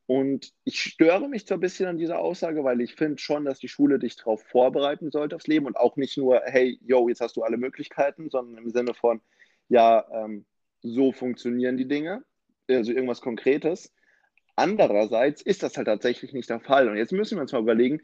[0.07, 3.59] Und ich störe mich so ein bisschen an dieser Aussage, weil ich finde schon, dass
[3.59, 7.21] die Schule dich darauf vorbereiten sollte aufs Leben und auch nicht nur, hey, yo, jetzt
[7.21, 9.21] hast du alle Möglichkeiten, sondern im Sinne von,
[9.67, 10.45] ja, ähm,
[10.81, 12.23] so funktionieren die Dinge,
[12.69, 13.93] also irgendwas Konkretes.
[14.55, 16.87] Andererseits ist das halt tatsächlich nicht der Fall.
[16.87, 18.01] Und jetzt müssen wir uns mal überlegen,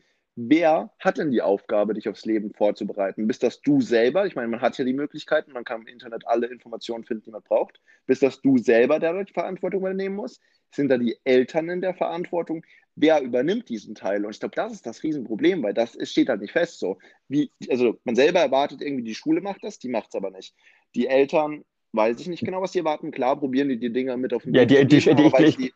[0.50, 3.28] wer hat denn die Aufgabe, dich aufs Leben vorzubereiten?
[3.28, 4.26] Bist das du selber?
[4.26, 7.32] Ich meine, man hat ja die Möglichkeiten, man kann im Internet alle Informationen finden, die
[7.32, 7.82] man braucht.
[8.06, 10.40] Bist das du selber, der die Verantwortung übernehmen muss?
[10.72, 12.66] Sind da die Eltern in der Verantwortung?
[12.96, 14.26] Wer übernimmt diesen Teil?
[14.26, 16.98] Und ich glaube, das ist das Riesenproblem, weil das steht halt nicht fest so.
[17.28, 20.56] Wie, also man selber erwartet irgendwie, die Schule macht das, die macht es aber nicht.
[20.96, 23.12] Die Eltern, weiß ich nicht genau, was die erwarten.
[23.12, 25.46] Klar, probieren die die Dinge mit auf den ja, Weg die, zu die, ich, weil
[25.46, 25.74] ich,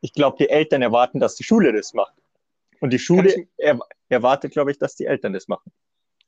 [0.00, 2.14] ich glaube, die Eltern erwarten, dass die Schule das macht.
[2.80, 5.72] Und die Schule ich- er, erwartet, glaube ich, dass die Eltern das machen.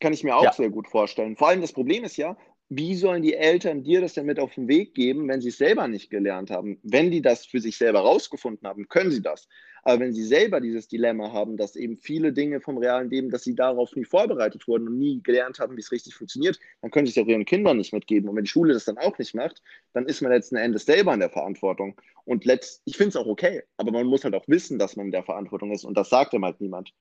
[0.00, 0.52] Kann ich mir auch Ja.
[0.52, 1.36] sehr gut vorstellen.
[1.36, 2.36] Vor allem das Problem ist ja,
[2.70, 5.58] wie sollen die Eltern dir das denn mit auf den Weg geben, wenn sie es
[5.58, 6.78] selber nicht gelernt haben?
[6.84, 9.48] Wenn die das für sich selber rausgefunden haben, können sie das.
[9.82, 13.42] Aber wenn sie selber dieses Dilemma haben, dass eben viele Dinge vom realen Leben, dass
[13.42, 17.06] sie darauf nie vorbereitet wurden und nie gelernt haben, wie es richtig funktioniert, dann können
[17.06, 18.28] sie es auch ihren Kindern nicht mitgeben.
[18.28, 21.12] Und wenn die Schule das dann auch nicht macht, dann ist man letzten Endes selber
[21.12, 22.00] in der Verantwortung.
[22.24, 25.06] Und letzt, ich finde es auch okay, aber man muss halt auch wissen, dass man
[25.06, 25.84] in der Verantwortung ist.
[25.84, 26.92] Und das sagt ihm halt niemand.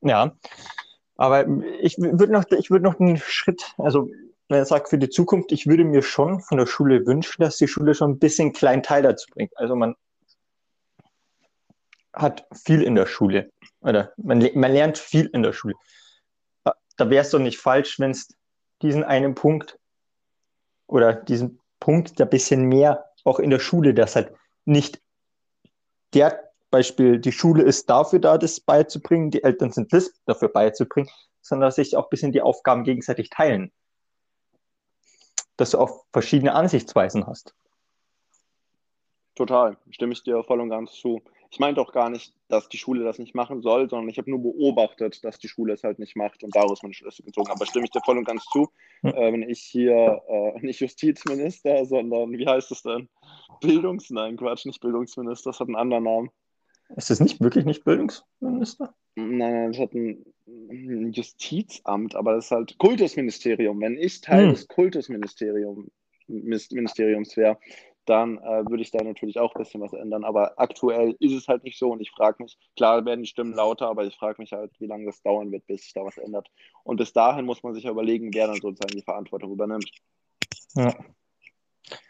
[0.00, 0.34] Ja,
[1.16, 1.46] aber
[1.80, 4.08] ich würde noch, ich würde noch einen Schritt, also
[4.48, 7.56] wenn er sagt für die Zukunft, ich würde mir schon von der Schule wünschen, dass
[7.56, 9.56] die Schule schon ein bisschen kleinen Teil dazu bringt.
[9.56, 9.94] Also man
[12.12, 15.74] hat viel in der Schule oder man, man lernt viel in der Schule.
[16.64, 18.28] Da- Da wäre es doch nicht falsch, wenn es
[18.82, 19.78] diesen einen Punkt
[20.86, 24.32] oder diesen Punkt, der bisschen mehr auch in der Schule, das halt
[24.64, 25.00] nicht
[26.14, 31.08] der Beispiel, die Schule ist dafür da, das beizubringen, die Eltern sind das dafür beizubringen,
[31.40, 33.70] sondern dass sich auch ein bisschen die Aufgaben gegenseitig teilen.
[35.56, 37.54] Dass du auch verschiedene Ansichtsweisen hast.
[39.34, 41.22] Total, stimme ich dir voll und ganz zu.
[41.50, 44.30] Ich meinte auch gar nicht, dass die Schule das nicht machen soll, sondern ich habe
[44.30, 47.50] nur beobachtet, dass die Schule es halt nicht macht und daraus meine Schlüsse gezogen.
[47.50, 48.70] Aber stimme ich dir voll und ganz zu,
[49.02, 53.10] äh, wenn ich hier äh, nicht Justizminister, sondern wie heißt es denn?
[53.60, 56.30] Bildungs-, nein, Quatsch, nicht Bildungsminister, das hat einen anderen Namen.
[56.96, 58.94] Ist das nicht wirklich nicht Bildungsminister?
[59.14, 63.80] Nein, nein, das hat ein ein Justizamt, aber das ist halt Kultusministerium.
[63.80, 64.52] Wenn ich Teil Hm.
[64.52, 65.90] des Kultusministerium,
[66.28, 67.58] Mis- Ministeriums wäre,
[68.04, 70.24] dann äh, würde ich da natürlich auch ein bisschen was ändern.
[70.24, 73.54] Aber aktuell ist es halt nicht so und ich frage mich, klar werden die Stimmen
[73.54, 76.18] lauter, aber ich frage mich halt, wie lange das dauern wird, bis sich da was
[76.18, 76.50] ändert.
[76.84, 79.90] Und bis dahin muss man sich ja überlegen, wer dann sozusagen die Verantwortung übernimmt.
[80.74, 80.94] Ja.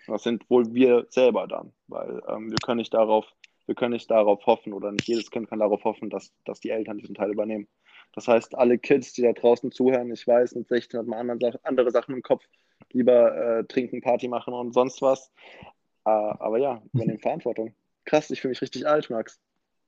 [0.06, 3.26] Das sind wohl wir selber dann, weil ähm, wir können nicht darauf,
[3.66, 6.70] wir können nicht darauf hoffen oder nicht jedes Kind kann darauf hoffen, dass, dass die
[6.70, 7.68] Eltern diesen Teil übernehmen.
[8.14, 11.30] Das heißt, alle Kids, die da draußen zuhören, ich weiß, mit 16 hat man
[11.62, 12.44] andere Sachen im Kopf,
[12.90, 15.32] lieber äh, trinken, Party machen und sonst was.
[16.04, 17.74] Äh, aber ja, übernehmen Verantwortung.
[18.04, 19.40] Krass, ich fühle mich richtig alt, Max.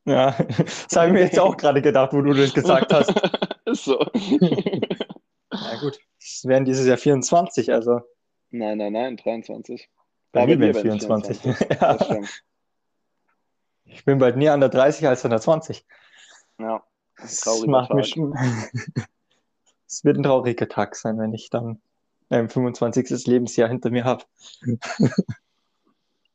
[0.07, 3.11] Ja, das habe ich mir jetzt auch gerade gedacht, wo du das gesagt hast.
[3.67, 3.99] Ist so.
[5.51, 8.01] Na gut, es werden dieses Jahr 24, also
[8.51, 9.89] nein, nein, nein, 23.
[10.33, 11.41] bei Ja, mir bei dir wären werden 24.
[11.41, 11.81] 24.
[11.81, 12.45] Ja, Das stimmt.
[13.85, 15.87] Ich bin bald näher an der 30 als an der 20.
[16.59, 16.83] Ja,
[17.17, 18.09] Das Trauriger macht mir Tag.
[18.11, 18.35] schon.
[19.87, 21.81] Es wird ein trauriger Tag sein, wenn ich dann
[22.29, 23.27] ein 25.
[23.27, 24.25] Lebensjahr hinter mir habe.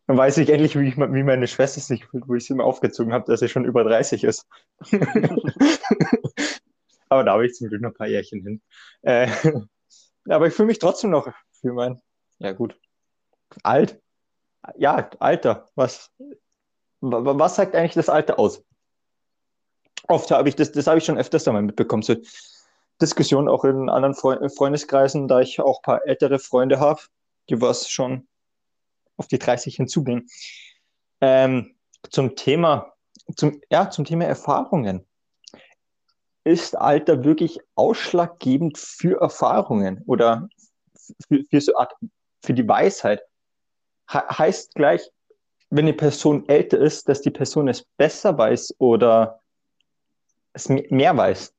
[0.08, 2.64] Dann weiß ich endlich, wie, ich, wie meine Schwester sich fühlt, wo ich sie immer
[2.64, 4.48] aufgezogen habe, dass sie schon über 30 ist.
[7.10, 8.62] aber da habe ich zum Glück noch ein paar Jährchen hin.
[9.02, 9.30] Äh,
[10.28, 11.32] aber ich fühle mich trotzdem noch
[11.62, 12.02] für mein,
[12.40, 12.80] ja gut,
[13.62, 14.02] alt.
[14.78, 15.70] Ja, Alter.
[15.76, 16.36] Was, wa-
[17.02, 18.64] was sagt eigentlich das Alter aus?
[20.08, 22.16] Oft habe ich das, das habe ich schon öfters einmal mitbekommen, so
[23.02, 27.02] Diskussionen auch in anderen Freu- Freundeskreisen, da ich auch ein paar ältere Freunde habe,
[27.50, 28.28] die was schon
[29.18, 30.28] auf die 30 hinzugehen.
[31.22, 31.76] Ähm,
[32.10, 32.94] zum Thema,
[33.36, 35.06] zum, ja, zum Thema Erfahrungen.
[36.44, 40.50] Ist Alter wirklich ausschlaggebend für Erfahrungen oder
[41.28, 41.94] für, für, so Art,
[42.44, 43.22] für die Weisheit?
[44.10, 45.10] He heißt gleich,
[45.70, 49.42] wenn eine Person älter ist, dass die Person es besser weiß oder
[50.54, 51.54] es me- mehr weiß?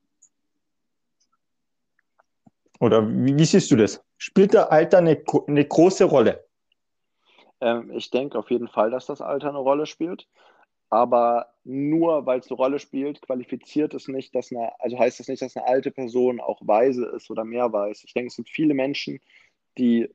[2.80, 4.02] Oder wie, wie siehst du das?
[4.18, 6.44] Spielt der Alter eine, eine große Rolle?
[7.60, 10.26] Ähm, ich denke auf jeden Fall, dass das Alter eine Rolle spielt.
[10.92, 15.28] Aber nur weil es eine Rolle spielt, qualifiziert es nicht, dass eine, also heißt das
[15.28, 18.02] nicht, dass eine alte Person auch weise ist oder mehr weiß.
[18.04, 19.20] Ich denke, es gibt viele Menschen,
[19.78, 20.12] die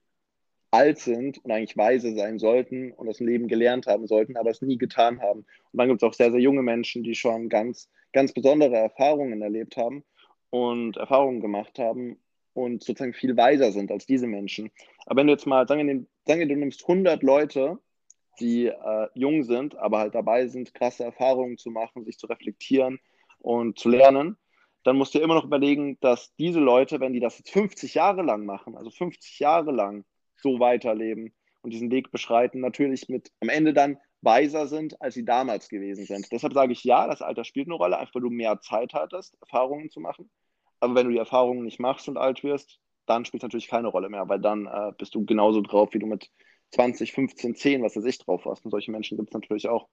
[0.76, 4.62] alt sind und eigentlich weise sein sollten und das Leben gelernt haben sollten, aber es
[4.62, 5.46] nie getan haben.
[5.72, 9.42] Und dann gibt es auch sehr, sehr junge Menschen, die schon ganz, ganz besondere Erfahrungen
[9.42, 10.04] erlebt haben
[10.50, 12.18] und Erfahrungen gemacht haben
[12.54, 14.70] und sozusagen viel weiser sind als diese Menschen.
[15.06, 17.80] Aber wenn du jetzt mal, sagen wir, sagen wir du nimmst 100 Leute,
[18.40, 23.00] die äh, jung sind, aber halt dabei sind, krasse Erfahrungen zu machen, sich zu reflektieren
[23.40, 24.38] und zu lernen,
[24.84, 27.94] dann musst du dir immer noch überlegen, dass diese Leute, wenn die das jetzt 50
[27.94, 30.04] Jahre lang machen, also 50 Jahre lang
[30.38, 35.26] so weiterleben und diesen Weg beschreiten, natürlich mit am Ende dann weiser sind, als sie
[35.26, 36.32] damals gewesen sind.
[36.32, 39.38] Deshalb sage ich ja, das Alter spielt eine Rolle, einfach weil du mehr Zeit hattest,
[39.42, 40.30] Erfahrungen zu machen.
[40.80, 43.88] Aber wenn du die Erfahrungen nicht machst und alt wirst, dann spielt es natürlich keine
[43.88, 46.30] Rolle mehr, weil dann äh, bist du genauso drauf, wie du mit
[46.72, 48.66] 20, 15, 10, was weiß ich, drauf warst.
[48.66, 49.88] Und solche Menschen gibt es natürlich auch.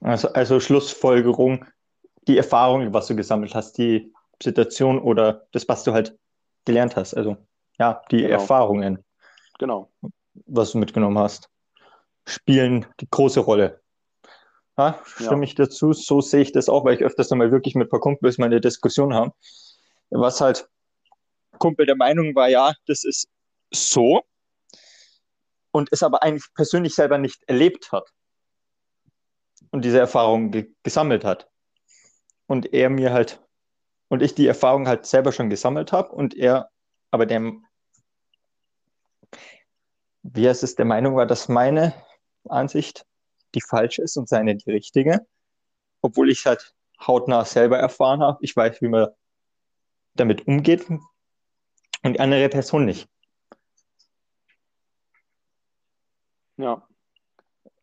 [0.00, 1.66] Also, also Schlussfolgerung,
[2.26, 4.12] die Erfahrung, was du gesammelt hast, die
[4.42, 6.16] Situation oder das, was du halt
[6.64, 7.14] gelernt hast.
[7.14, 7.36] Also
[7.78, 8.30] ja, die Genau.
[8.32, 9.04] Erfahrungen,
[9.60, 9.90] Genau.
[10.46, 11.50] was du mitgenommen hast,
[12.26, 13.80] spielen die große Rolle.
[14.78, 15.42] Ja, stimme Ja.
[15.42, 15.92] ich dazu.
[15.92, 18.60] So sehe ich das auch, weil ich öfters mal wirklich mit ein paar Kumpels meine
[18.60, 19.32] Diskussion habe.
[20.08, 20.66] Was halt
[21.58, 23.28] Kumpel der Meinung war, ja, das ist
[23.70, 24.22] so
[25.72, 28.08] und es aber eigentlich persönlich selber nicht erlebt hat
[29.70, 31.48] und diese Erfahrung ge gesammelt hat.
[32.46, 33.40] Und er mir halt,
[34.08, 36.70] und ich die Erfahrung halt selber schon gesammelt habe und er
[37.10, 37.52] aber der,
[40.22, 41.94] wie heißt es, der Meinung war, dass meine
[42.48, 43.06] Ansicht
[43.54, 45.26] die falsche ist und seine die richtige,
[46.02, 46.74] obwohl ich halt
[47.06, 48.38] hautnah selber erfahren habe.
[48.42, 49.08] Ich weiß, wie man
[50.14, 53.08] damit umgeht und die andere Person nicht.
[56.56, 56.86] Ja.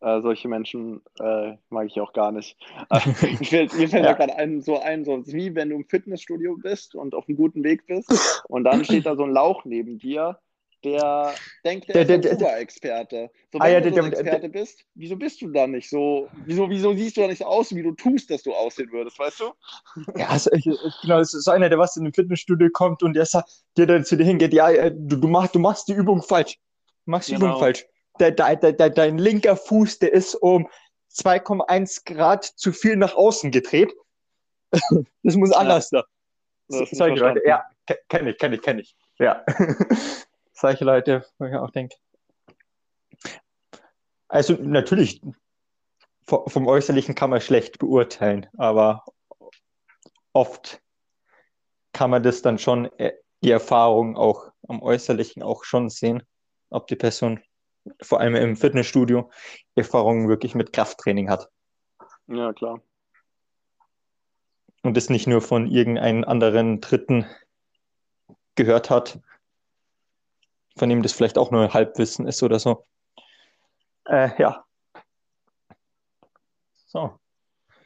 [0.00, 2.56] Äh, solche Menschen äh, mag ich auch gar nicht.
[2.90, 3.14] Äh, mir
[3.44, 4.12] fällt, mir fällt Ja.
[4.12, 7.36] da gerade ein, so ein, so wie wenn du im Fitnessstudio bist und auf einem
[7.36, 10.38] guten Weg bist und dann steht da so ein Lauch neben dir,
[10.84, 13.30] der denkt, der, Der- ist der- ein Superexperte.
[13.52, 15.90] So, Ah, wenn ja, du der- so ein Experte bist, wieso bist du da nicht
[15.90, 18.90] so, wieso, wieso siehst du da nicht so aus, wie du tust, dass du aussehen
[18.92, 19.52] würdest, weißt du?
[20.16, 23.14] Ja, also, ich- ich- genau, es ist einer, der was in ein Fitnessstudio kommt und
[23.14, 25.92] der sagt, der dann zu dir hingeht, ja, äh, du, du, machst, du machst die
[25.94, 26.58] Übung falsch.
[27.04, 27.46] Du machst die Genau.
[27.48, 27.84] Übung falsch.
[28.20, 30.68] Der, der, der, dein linker Fuß, der ist um
[31.10, 33.92] 2,1 Grad zu viel nach außen gedreht.
[35.22, 36.04] Das muss anders da.
[36.68, 37.40] Das Leute, verstanden.
[37.46, 38.96] ja, ke- kenne ich, kenne ich, kenne ich.
[39.18, 39.44] Ja.
[40.60, 41.96] Solche Leute, wo ich auch denke.
[44.26, 45.22] Also natürlich,
[46.26, 49.04] vo- vom Äußerlichen kann man schlecht beurteilen, aber
[50.32, 50.82] oft
[51.92, 56.24] kann man das dann schon, äh, die Erfahrung auch am Äußerlichen auch schon sehen,
[56.70, 57.40] ob die Person,
[58.02, 59.30] vor allem im Fitnessstudio,
[59.76, 61.48] Erfahrungen wirklich mit Krafttraining hat.
[62.26, 62.80] Ja, klar.
[64.82, 67.26] und es nicht nur von irgendeinem anderen Dritten
[68.56, 69.20] gehört hat,
[70.78, 72.86] von dem das vielleicht auch nur Halbwissen ist oder so.
[74.06, 74.64] Äh, ja.
[76.86, 77.18] So.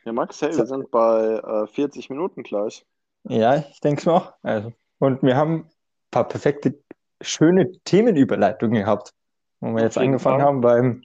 [0.04, 0.58] Ja, Max, hey, So.
[0.60, 2.84] wir sind bei äh, 40 Minuten gleich.
[3.24, 4.32] Ja, ich denke es auch.
[4.42, 5.70] Also, und wir haben ein
[6.10, 6.78] paar perfekte,
[7.20, 9.14] schöne Themenüberleitungen gehabt,
[9.60, 10.46] wo wir jetzt angefangen Fall.
[10.46, 11.04] haben beim,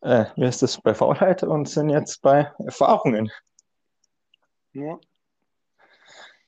[0.00, 3.30] äh, wie ist das, bei Faulheit und sind jetzt bei Erfahrungen.
[4.72, 4.98] Ja.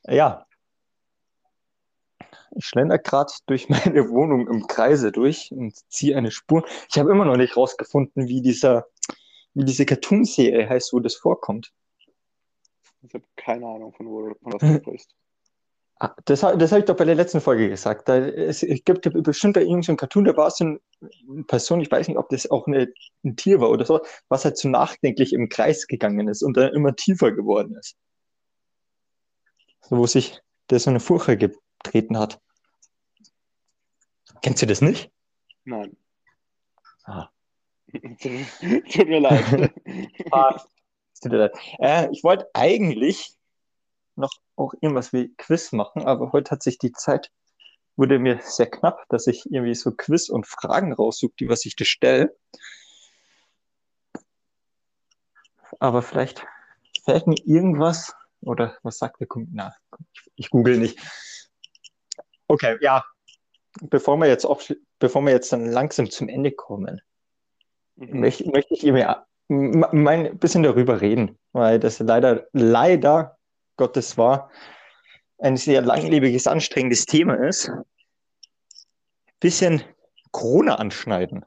[0.05, 0.45] Ja.
[2.55, 6.65] Ich schlender gerade durch meine Wohnung im Kreise durch und ziehe eine Spur.
[6.89, 8.87] Ich habe immer noch nicht rausgefunden, wie dieser,
[9.53, 11.71] wie diese Cartoon-Serie heißt, wo das vorkommt.
[13.03, 15.15] Ich habe keine Ahnung, von, wo, von was du sprichst.
[15.99, 18.09] Ah, Das, das habe ich doch bei der letzten Folge gesagt.
[18.09, 21.43] Da, es, es gibt bestimmt da irgendein so ein Cartoon, da war es so eine
[21.43, 22.91] Person, ich weiß nicht, ob das auch eine,
[23.23, 26.73] ein Tier war oder so, was halt so nachdenklich im Kreis gegangen ist und dann
[26.73, 27.95] immer tiefer geworden ist.
[29.81, 30.41] So, wo sich
[30.71, 31.37] der so eine Furche
[31.83, 32.39] getreten hat.
[34.41, 35.11] Kennst du das nicht?
[35.65, 35.95] Nein.
[37.03, 37.29] Ah.
[37.91, 39.73] Tut mir leid.
[40.31, 40.59] Ah,
[41.21, 41.55] tut mir leid.
[41.79, 43.35] Äh, ich wollte eigentlich
[44.15, 47.31] noch auch irgendwas wie Quiz machen, aber heute hat sich die Zeit,
[47.95, 51.75] wurde mir sehr knapp, dass ich irgendwie so Quiz und Fragen raussuche, die was ich
[51.75, 52.35] dir stelle.
[55.79, 56.45] Aber vielleicht
[57.03, 59.51] fällt mir irgendwas, oder was sagt der Kunde?
[59.53, 59.75] Na,
[60.13, 60.99] ich, ich google nicht.
[62.51, 63.03] Okay, ja.
[63.81, 64.45] Bevor wir jetzt
[64.99, 67.01] bevor wir jetzt dann langsam zum Ende kommen,
[67.95, 68.19] Mhm.
[68.19, 68.83] möchte, möchte ich
[69.47, 73.37] mein ein bisschen darüber reden, weil das leider, leider
[73.77, 74.49] Gottes war
[75.39, 77.69] ein sehr langlebiges, anstrengendes Thema ist.
[79.39, 79.83] Bisschen
[80.31, 81.45] Corona anschneiden.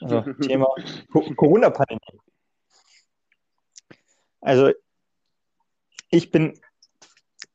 [0.00, 0.66] Also Thema
[1.12, 2.20] Co- Corona-Pandemie.
[4.40, 4.72] Also
[6.10, 6.58] ich bin,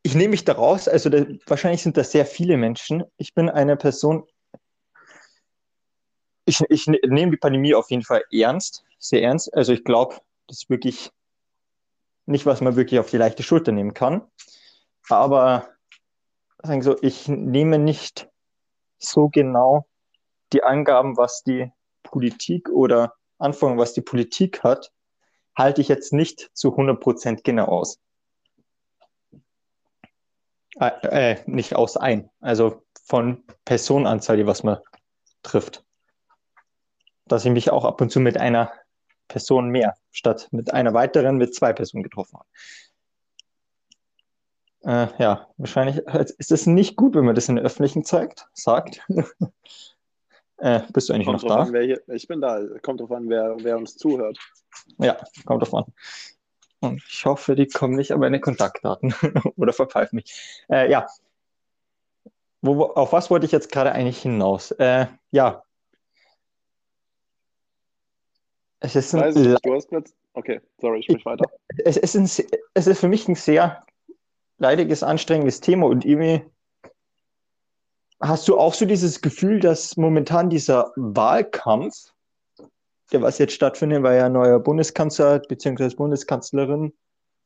[0.07, 3.03] ich nehme mich da raus, also da, wahrscheinlich sind das sehr viele Menschen.
[3.17, 4.25] Ich bin eine Person,
[6.45, 9.53] ich, ich ne- nehme die Pandemie auf jeden Fall ernst, sehr ernst.
[9.53, 10.15] Also ich glaube,
[10.47, 11.11] das ist wirklich
[12.25, 14.21] nicht, was man wirklich auf die leichte Schulter nehmen kann.
[15.09, 15.67] Aber
[16.63, 18.29] sagen ich nehme nicht
[18.99, 19.87] so genau
[20.53, 21.69] die Angaben, was die
[22.03, 24.93] Politik oder Anforderungen, was die Politik hat,
[25.53, 27.99] halte ich jetzt nicht zu 100% genau aus.
[30.79, 32.29] Äh, äh, nicht aus ein.
[32.39, 34.77] Also von Personenanzahl, die was man
[35.43, 35.83] trifft.
[37.25, 38.71] dass ich mich auch ab und zu mit einer
[39.27, 42.47] Person mehr statt mit einer weiteren mit zwei Personen getroffen habe.
[44.83, 45.97] Äh, ja, wahrscheinlich
[46.37, 49.05] ist es nicht gut, wenn man das in der öffentlichen zeigt, sagt.
[50.57, 51.63] äh, bist du eigentlich kommt noch da?
[51.63, 52.61] An, hier, ich bin da.
[52.81, 54.37] Kommt drauf an, wer, wer uns zuhört.
[54.99, 55.93] Ja, kommt drauf an.
[56.87, 59.13] Und ich hoffe, die kommen nicht an meine Kontaktdaten
[59.57, 60.63] oder verpfeifen mich.
[60.69, 61.07] Äh, ja.
[62.61, 64.71] Wo, auf was wollte ich jetzt gerade eigentlich hinaus?
[64.71, 65.63] Äh, ja.
[68.79, 70.15] Es ist ein, nicht, du hast jetzt...
[70.33, 71.45] Okay, sorry, ich sprich weiter.
[71.83, 72.25] Es ist, ein,
[72.73, 73.83] es ist für mich ein sehr
[74.59, 76.43] leidiges, anstrengendes Thema und irgendwie
[78.19, 82.13] hast du auch so dieses Gefühl, dass momentan dieser Wahlkampf
[83.11, 85.95] der was jetzt stattfindet, weil ja ein neuer Bundeskanzler bzw.
[85.95, 86.93] Bundeskanzlerin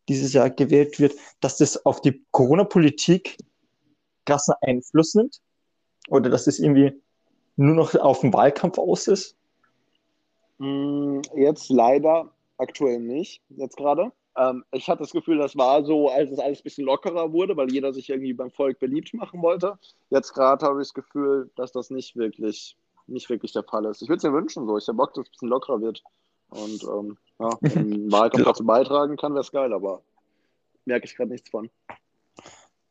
[0.09, 3.37] dieses Jahr gewählt wird, dass das auf die Corona-Politik
[4.25, 5.39] krassen Einfluss nimmt?
[6.09, 6.99] Oder dass es das irgendwie
[7.55, 9.35] nur noch auf den Wahlkampf aus ist?
[10.57, 14.11] Mm, jetzt leider aktuell nicht, jetzt gerade.
[14.35, 17.57] Ähm, ich hatte das Gefühl, das war so, als es alles ein bisschen lockerer wurde,
[17.57, 19.77] weil jeder sich irgendwie beim Volk beliebt machen wollte.
[20.09, 22.77] Jetzt gerade habe ich das Gefühl, dass das nicht wirklich
[23.11, 24.01] nicht wirklich der Fall ist.
[24.01, 24.77] Ich würde es mir wünschen, so.
[24.77, 26.03] Ich habe Bock, dass es ein bisschen lockerer wird.
[26.49, 30.01] Und ähm, ja, wenn Wahlkampf dazu beitragen kann, wäre es geil, aber
[30.85, 31.69] merke ich gerade nichts von.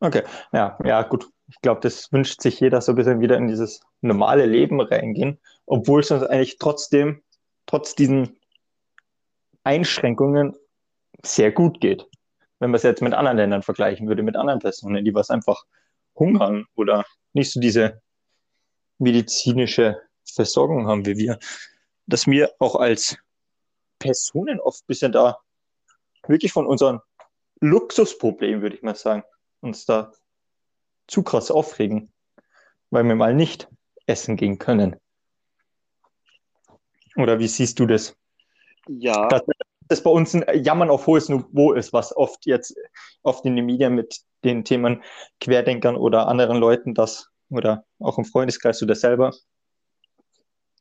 [0.00, 1.28] Okay, ja, ja, gut.
[1.48, 5.38] Ich glaube, das wünscht sich jeder so ein bisschen wieder in dieses normale Leben reingehen,
[5.66, 7.22] obwohl es uns eigentlich trotzdem,
[7.66, 8.38] trotz diesen
[9.64, 10.56] Einschränkungen,
[11.22, 12.06] sehr gut geht.
[12.60, 15.64] Wenn man es jetzt mit anderen Ländern vergleichen würde, mit anderen Personen, die was einfach
[16.14, 18.00] hungern oder nicht so diese
[18.98, 20.00] medizinische
[20.30, 21.38] Versorgung haben wie wir,
[22.06, 23.16] dass wir auch als
[23.98, 25.38] Personen oft ein bisschen da
[26.26, 27.00] wirklich von unseren
[27.60, 29.22] Luxusproblemen, würde ich mal sagen,
[29.60, 30.12] uns da
[31.06, 32.12] zu krass aufregen,
[32.90, 33.68] weil wir mal nicht
[34.06, 34.96] essen gehen können.
[37.16, 38.16] Oder wie siehst du das?
[38.88, 39.28] Ja.
[39.28, 39.42] Dass
[39.88, 42.74] das bei uns ein Jammern auf hohes Niveau ist, was oft jetzt
[43.22, 45.02] oft in den Medien mit den Themen
[45.40, 49.32] Querdenkern oder anderen Leuten das oder auch im Freundeskreis das selber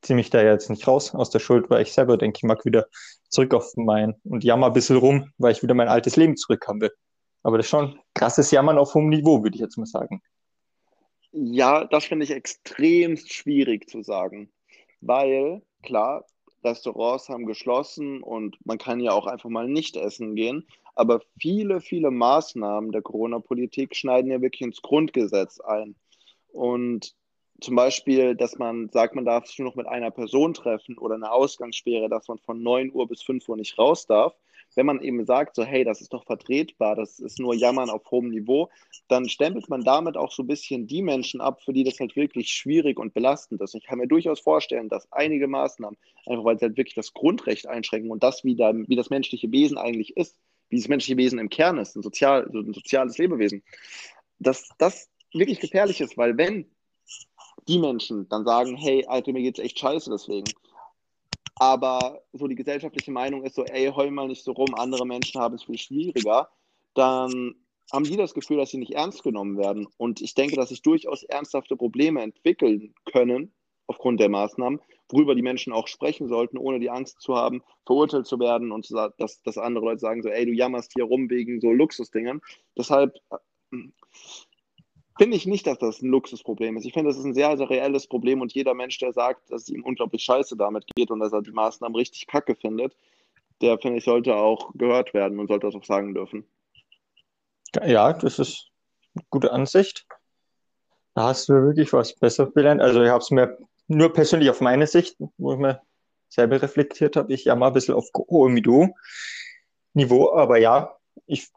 [0.01, 2.65] ziehe mich da jetzt nicht raus aus der Schuld, weil ich selber denke, ich mag
[2.65, 2.87] wieder
[3.29, 6.81] zurück auf mein und jammer ein bisschen rum, weil ich wieder mein altes Leben zurückhaben
[6.81, 6.91] will.
[7.43, 10.21] Aber das ist schon krasses Jammern auf hohem Niveau, würde ich jetzt mal sagen.
[11.31, 14.51] Ja, das finde ich extrem schwierig zu sagen,
[15.01, 16.25] weil klar,
[16.63, 20.67] Restaurants haben geschlossen und man kann ja auch einfach mal nicht essen gehen.
[20.95, 25.95] Aber viele, viele Maßnahmen der Corona-Politik schneiden ja wirklich ins Grundgesetz ein.
[26.51, 27.15] Und
[27.61, 31.15] zum Beispiel, dass man sagt, man darf sich nur noch mit einer Person treffen oder
[31.15, 34.33] eine Ausgangssperre, dass man von 9 Uhr bis 5 Uhr nicht raus darf.
[34.75, 38.09] Wenn man eben sagt, so, hey, das ist doch vertretbar, das ist nur Jammern auf
[38.11, 38.69] hohem Niveau,
[39.07, 42.15] dann stempelt man damit auch so ein bisschen die Menschen ab, für die das halt
[42.15, 43.73] wirklich schwierig und belastend ist.
[43.73, 45.97] Ich kann mir durchaus vorstellen, dass einige Maßnahmen,
[46.27, 49.51] einfach weil sie halt wirklich das Grundrecht einschränken und das, wie, da, wie das menschliche
[49.51, 50.37] Wesen eigentlich ist,
[50.69, 53.63] wie das menschliche Wesen im Kern ist, ein, sozial, ein soziales Lebewesen,
[54.37, 56.69] dass das wirklich gefährlich ist, weil wenn
[57.69, 60.51] die Menschen dann sagen, hey, Alter, mir geht's echt scheiße deswegen.
[61.55, 65.39] Aber so die gesellschaftliche Meinung ist so, ey, heul mal nicht so rum, andere Menschen
[65.39, 66.49] haben es viel schwieriger,
[66.95, 67.55] dann
[67.91, 69.87] haben die das Gefühl, dass sie nicht ernst genommen werden.
[69.97, 73.53] Und ich denke, dass sich durchaus ernsthafte Probleme entwickeln können
[73.87, 78.25] aufgrund der Maßnahmen, worüber die Menschen auch sprechen sollten, ohne die Angst zu haben, verurteilt
[78.27, 81.59] zu werden und dass, dass andere Leute sagen so, ey, du jammerst hier rum wegen
[81.59, 82.41] so Luxusdingern.
[82.77, 83.77] Deshalb äh,
[85.19, 86.85] finde ich nicht, dass das ein Luxusproblem ist.
[86.85, 89.63] Ich finde, das ist ein sehr, sehr reelles Problem und jeder Mensch, der sagt, dass
[89.63, 92.95] es ihm unglaublich scheiße damit geht und dass er die Maßnahmen richtig kacke findet,
[93.61, 96.45] der, finde ich, sollte auch gehört werden und sollte das auch sagen dürfen.
[97.85, 98.71] Ja, das ist
[99.13, 100.07] eine gute Ansicht.
[101.15, 102.81] Da hast du wirklich was besser gelernt.
[102.81, 103.57] Also ich habe es mir
[103.87, 105.81] nur persönlich auf meine Sicht, wo ich mir
[106.29, 108.53] selber reflektiert habe, ich ja mal ein bisschen auf hohem
[109.93, 110.95] Niveau, aber ja,
[111.25, 111.49] ich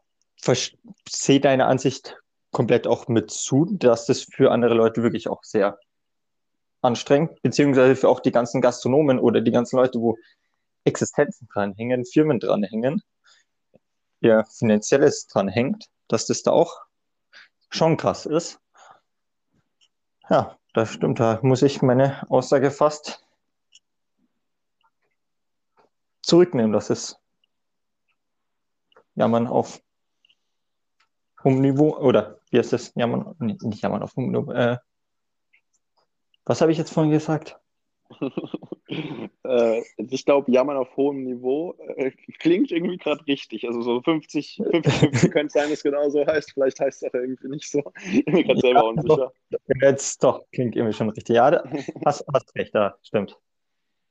[1.08, 2.16] sehe deine Ansicht
[2.52, 5.78] komplett auch mit zu, dass das für andere Leute wirklich auch sehr
[6.82, 10.18] anstrengend, beziehungsweise für auch die ganzen Gastronomen oder die ganzen Leute, wo
[10.84, 13.02] Existenzen dranhängen, Firmen dranhängen,
[14.20, 16.82] ihr finanzielles dranhängt, dass das da auch
[17.70, 18.60] schon krass ist.
[20.28, 23.24] Ja, das stimmt, da muss ich meine Aussage fast
[26.22, 27.18] zurücknehmen, dass es
[29.14, 29.80] ja man auf
[31.44, 32.92] hohem Niveau oder wie heißt das?
[32.94, 34.52] Jammern, nee, nicht jammern auf hohem Niveau.
[34.52, 34.78] Äh,
[36.44, 37.58] was habe ich jetzt vorhin gesagt?
[39.44, 43.66] äh, ich glaube, jammern auf hohem Niveau äh, klingt irgendwie gerade richtig.
[43.66, 46.52] Also so 50, 50, 50 könnte sein, dass es genau so heißt.
[46.52, 47.82] Vielleicht heißt es auch irgendwie nicht so.
[48.12, 49.32] Ich bin mir gerade selber unsicher.
[49.50, 51.36] Doch, jetzt doch, klingt irgendwie schon richtig.
[51.36, 51.62] Ja,
[52.04, 53.38] hast, hast recht, da stimmt.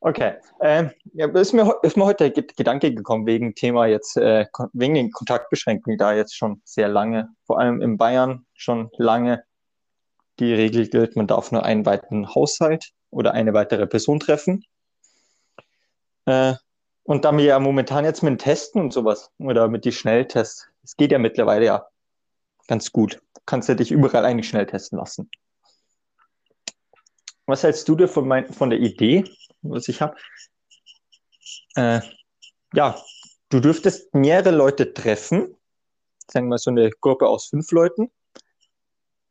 [0.03, 0.33] Okay.
[0.61, 4.95] Ähm, ja, ist, mir, ist mir heute der Gedanke gekommen, wegen Thema jetzt, äh, wegen
[4.95, 9.43] den Kontaktbeschränkungen, da jetzt schon sehr lange, vor allem in Bayern schon lange
[10.39, 14.65] die Regel gilt, man darf nur einen weiteren Haushalt oder eine weitere Person treffen.
[16.25, 16.55] Äh,
[17.03, 20.97] und da wir ja momentan jetzt mit Testen und sowas oder mit den Schnelltests, es
[20.97, 21.87] geht ja mittlerweile ja
[22.67, 23.21] ganz gut.
[23.35, 25.29] Du kannst ja dich überall eigentlich schnell testen lassen.
[27.45, 29.25] Was hältst du dir von, mein, von der Idee,
[29.61, 30.15] was ich habe?
[31.75, 32.01] Äh,
[32.73, 33.01] ja,
[33.49, 35.55] du dürftest mehrere Leute treffen,
[36.27, 38.11] sagen wir mal so eine Gruppe aus fünf Leuten,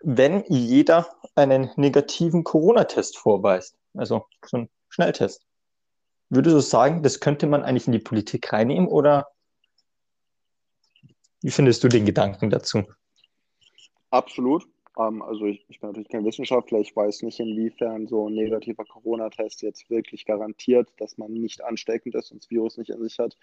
[0.03, 5.47] wenn jeder einen negativen Corona-Test vorweist, also so ein Schnelltest.
[6.29, 9.29] Würdest du sagen, das könnte man eigentlich in die Politik reinnehmen oder
[11.43, 12.85] wie findest du den Gedanken dazu?
[14.11, 14.67] Absolut.
[15.01, 18.85] Ähm, also ich, ich, bin natürlich kein Wissenschaftler, ich weiß nicht, inwiefern so ein negativer
[18.85, 23.19] Corona-Test jetzt wirklich garantiert, dass man nicht ansteckend ist und das Virus nicht in sich
[23.19, 23.37] hat.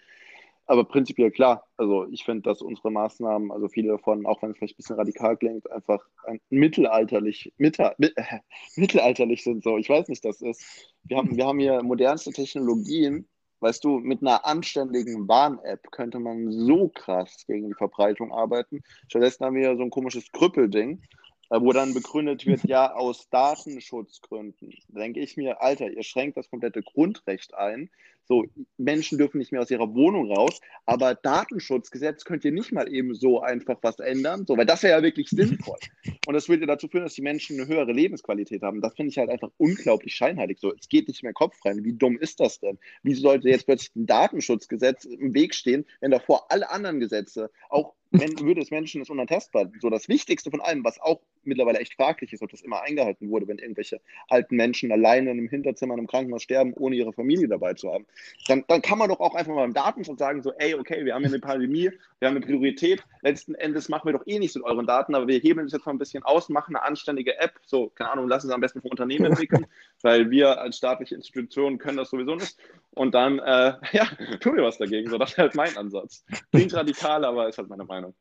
[0.66, 1.66] Aber prinzipiell klar.
[1.78, 4.96] Also ich finde, dass unsere Maßnahmen, also viele davon, auch wenn es vielleicht ein bisschen
[4.96, 6.06] radikal klingt, einfach
[6.50, 8.12] mittelalterlich, mitte, äh,
[8.76, 9.78] mittelalterlich sind so.
[9.78, 10.62] Ich weiß nicht, das ist.
[11.04, 13.26] Wir haben, wir haben hier modernste Technologien.
[13.60, 18.82] Weißt du, mit einer anständigen Warn-App könnte man so krass gegen die Verbreitung arbeiten.
[19.08, 21.02] Stattdessen haben wir so ein komisches Krüppelding,
[21.50, 24.74] wo dann begründet wird, ja, aus Datenschutzgründen.
[24.88, 27.90] Da denke ich mir, Alter, ihr schränkt das komplette Grundrecht ein.
[28.28, 28.44] So,
[28.76, 33.14] Menschen dürfen nicht mehr aus ihrer Wohnung raus, aber Datenschutzgesetz könnt ihr nicht mal eben
[33.14, 35.78] so einfach was ändern, so, weil das wäre ja wirklich sinnvoll.
[36.26, 38.82] Und das würde dazu führen, dass die Menschen eine höhere Lebensqualität haben.
[38.82, 40.58] Das finde ich halt einfach unglaublich scheinheilig.
[40.60, 41.84] So, es geht nicht mehr Kopf rein.
[41.84, 42.78] Wie dumm ist das denn?
[43.02, 47.94] Wieso sollte jetzt plötzlich ein Datenschutzgesetz im Weg stehen, wenn davor alle anderen Gesetze, auch
[48.10, 49.70] wenn, würde es Menschen ist unantastbar.
[49.80, 53.30] So das Wichtigste von allem, was auch mittlerweile echt fraglich ist, ob das immer eingehalten
[53.30, 57.12] wurde, wenn irgendwelche alten Menschen alleine in einem Hinterzimmer in einem Krankenhaus sterben, ohne ihre
[57.12, 58.06] Familie dabei zu haben.
[58.46, 61.14] Dann, dann kann man doch auch einfach mal im Datenschutz sagen, so, ey, okay, wir
[61.14, 64.56] haben hier eine Pandemie, wir haben eine Priorität, letzten Endes machen wir doch eh nichts
[64.56, 67.38] mit euren Daten, aber wir heben das jetzt mal ein bisschen aus, machen eine anständige
[67.38, 69.66] App, so, keine Ahnung, lassen es am besten vom Unternehmen entwickeln,
[70.02, 72.56] weil wir als staatliche Institution können das sowieso nicht.
[72.90, 74.06] Und dann, äh, ja,
[74.40, 75.08] tun wir was dagegen.
[75.10, 76.24] So, das ist halt mein Ansatz.
[76.50, 78.14] Klingt radikal, aber ist halt meine Meinung.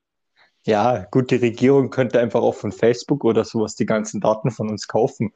[0.67, 4.69] Ja, gut, die Regierung könnte einfach auch von Facebook oder sowas die ganzen Daten von
[4.69, 5.33] uns kaufen.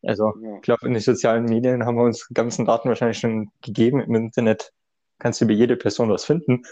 [0.00, 0.54] Also, ja.
[0.54, 3.98] ich glaube, in den sozialen Medien haben wir uns die ganzen Daten wahrscheinlich schon gegeben.
[3.98, 4.72] Im Internet
[5.18, 6.62] kannst du über jede Person was finden.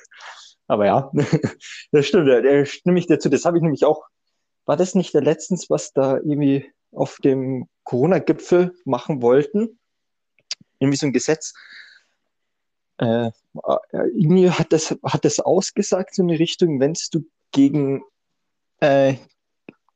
[0.69, 1.11] Aber ja,
[1.91, 3.29] das stimmt, da stimme ich dazu.
[3.29, 4.05] Das habe ich nämlich auch.
[4.65, 9.81] War das nicht der letztens, was da irgendwie auf dem Corona-Gipfel machen wollten?
[10.79, 11.53] Irgendwie so ein Gesetz.
[12.99, 13.33] Äh,
[14.15, 18.03] irgendwie hat das, hat das ausgesagt, so eine Richtung, wenn du gegen,
[18.81, 19.15] äh,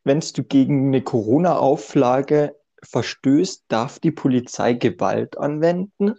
[0.05, 6.15] wenn du gegen eine Corona-Auflage verstößt, darf die Polizei Gewalt anwenden?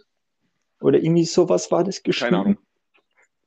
[0.80, 2.30] Oder irgendwie sowas war das geschrieben?
[2.30, 2.58] Keine Ahnung.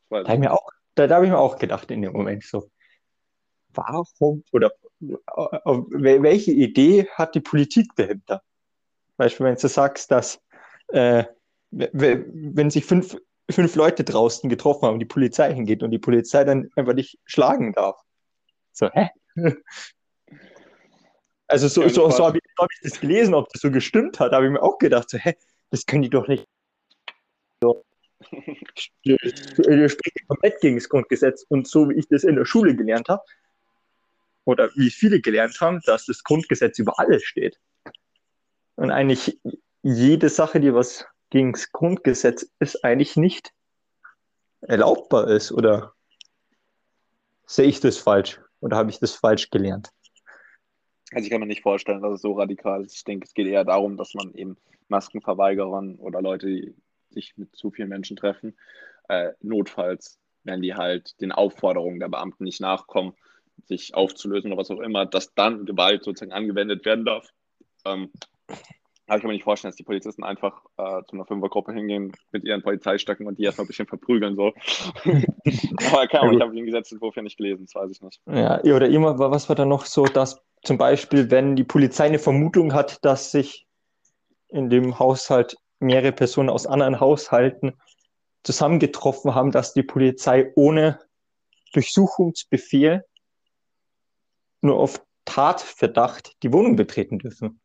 [0.09, 2.43] Da habe ich, mir auch, da, da hab ich mir auch gedacht in dem Moment
[2.43, 2.69] so,
[3.73, 4.71] warum oder
[5.01, 5.07] äh,
[5.65, 8.41] welche Idee hat die Politik dahinter?
[9.17, 10.39] Beispiel, wenn du sagst, dass
[10.89, 11.25] äh,
[11.71, 13.17] wenn sich fünf,
[13.49, 17.73] fünf Leute draußen getroffen haben die Polizei hingeht und die Polizei dann einfach nicht schlagen
[17.73, 17.99] darf.
[18.73, 19.09] So, hä?
[21.49, 24.33] Also so, so, so habe ich, hab ich, das gelesen, ob das so gestimmt hat,
[24.33, 25.33] habe ich mir auch gedacht, so, hä,
[25.69, 26.45] das können die doch nicht.
[27.61, 27.85] So.
[29.05, 33.07] Das spricht komplett gegen das Grundgesetz und so wie ich das in der Schule gelernt
[33.07, 33.23] habe,
[34.43, 37.59] oder wie viele gelernt haben, dass das Grundgesetz über alles steht.
[38.75, 39.39] Und eigentlich
[39.83, 43.53] jede Sache, die was gegen das Grundgesetz ist, eigentlich nicht
[44.61, 45.51] erlaubbar ist.
[45.51, 45.93] Oder
[47.45, 48.39] sehe ich das falsch?
[48.59, 49.89] Oder habe ich das falsch gelernt?
[51.11, 52.95] Also ich kann mir nicht vorstellen, dass es so radikal ist.
[52.95, 54.57] Ich denke, es geht eher darum, dass man eben
[54.89, 56.75] Maskenverweigerern oder Leute, die
[57.09, 58.57] sich mit zu vielen Menschen treffen,
[59.07, 63.13] äh, notfalls, wenn die halt den Aufforderungen der Beamten nicht nachkommen,
[63.65, 67.29] sich aufzulösen oder was auch immer, dass dann Gewalt sozusagen angewendet werden darf.
[67.85, 68.11] Ähm,
[69.07, 72.11] aber ich kann mir nicht vorstellen, dass die Polizisten einfach äh, zu einer Fünfergruppe hingehen
[72.31, 74.53] mit ihren Polizeistöcken und die erstmal ein bisschen verprügeln so.
[75.87, 78.21] Aber keine Ahnung, ich habe den Gesetzentwurf ja nicht gelesen, das weiß ich nicht.
[78.25, 82.19] Ja, oder immer, was war da noch so, dass zum Beispiel, wenn die Polizei eine
[82.19, 83.65] Vermutung hat, dass sich
[84.49, 87.73] in dem Haushalt mehrere Personen aus anderen Haushalten
[88.43, 90.99] zusammengetroffen haben, dass die Polizei ohne
[91.71, 93.05] Durchsuchungsbefehl
[94.61, 97.61] nur auf Tatverdacht die Wohnung betreten dürfen.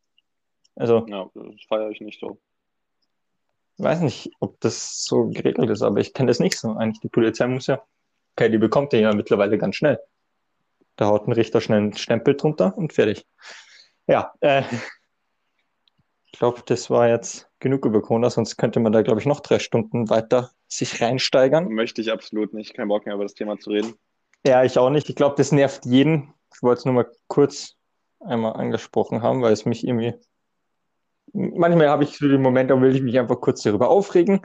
[0.75, 2.37] Also, ja, das feiere ich nicht so.
[3.77, 6.71] Ich weiß nicht, ob das so geregelt ist, aber ich kenne das nicht so.
[6.73, 7.81] Eigentlich die Polizei muss ja,
[8.35, 9.99] okay, die bekommt den ja mittlerweile ganz schnell.
[10.95, 13.25] Da haut ein Richter schnell einen Stempel drunter und fertig.
[14.07, 14.63] Ja, äh,
[16.25, 19.39] ich glaube, das war jetzt genug über Corona, sonst könnte man da, glaube ich, noch
[19.39, 21.69] drei Stunden weiter sich reinsteigern.
[21.69, 22.73] Möchte ich absolut nicht.
[22.73, 23.93] Kein Bock mehr über das Thema zu reden.
[24.45, 25.09] Ja, ich auch nicht.
[25.09, 26.33] Ich glaube, das nervt jeden.
[26.53, 27.75] Ich wollte es nur mal kurz
[28.19, 30.13] einmal angesprochen haben, weil es mich irgendwie.
[31.33, 34.41] Manchmal habe ich so den Moment, da will ich mich einfach kurz darüber aufregen.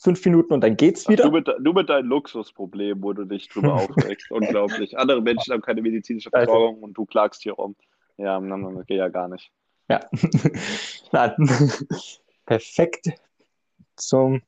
[0.00, 1.24] Fünf Minuten und dann geht's wieder.
[1.24, 4.30] Ach, du, mit, du mit deinem Luxusproblem, wo du dich drüber aufregst.
[4.30, 4.98] Unglaublich.
[4.98, 7.76] Andere Menschen haben keine medizinische Versorgung und du klagst hier rum.
[8.16, 9.52] Ja, dann geht ja gar nicht.
[9.88, 10.00] Ja.
[11.12, 11.36] Na,
[12.46, 13.10] perfekt
[13.96, 14.42] zum,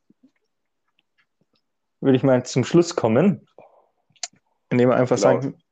[2.01, 3.47] würde ich mal zum Schluss kommen.
[4.71, 5.41] Indem wir einfach genau.
[5.41, 5.63] sagen,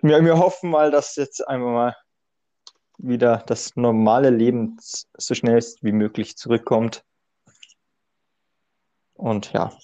[0.00, 1.96] wir, wir hoffen mal, dass jetzt einfach mal
[3.02, 7.04] wieder das normale Leben so schnell wie möglich zurückkommt.
[9.14, 9.76] Und ja,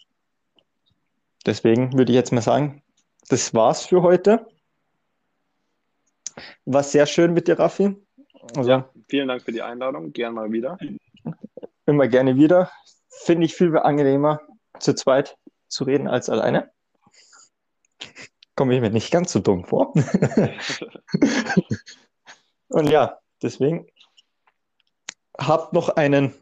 [1.44, 2.82] deswegen würde ich jetzt mal sagen,
[3.28, 4.46] das war's für heute.
[6.64, 7.96] War sehr schön mit dir, Raffi.
[8.56, 10.12] Also, ja, vielen Dank für die Einladung.
[10.12, 10.78] Gern mal wieder.
[11.86, 12.70] Immer gerne wieder.
[13.08, 14.40] Finde ich viel angenehmer,
[14.78, 16.70] zu zweit zu reden als alleine.
[18.54, 19.92] Komme ich mir nicht ganz so dumm vor.
[22.68, 23.86] Und ja, deswegen
[25.38, 26.34] habt noch einen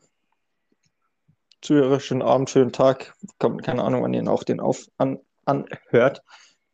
[1.60, 3.14] zuhörerischen Abend, schönen Tag.
[3.38, 6.22] Keine Ahnung, wann ihr auch den auf, an, anhört,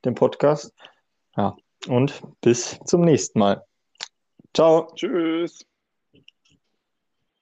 [0.04, 0.72] den Podcast.
[1.36, 1.56] Ja,
[1.88, 3.64] und bis zum nächsten Mal.
[4.54, 4.92] Ciao.
[4.94, 5.66] Tschüss.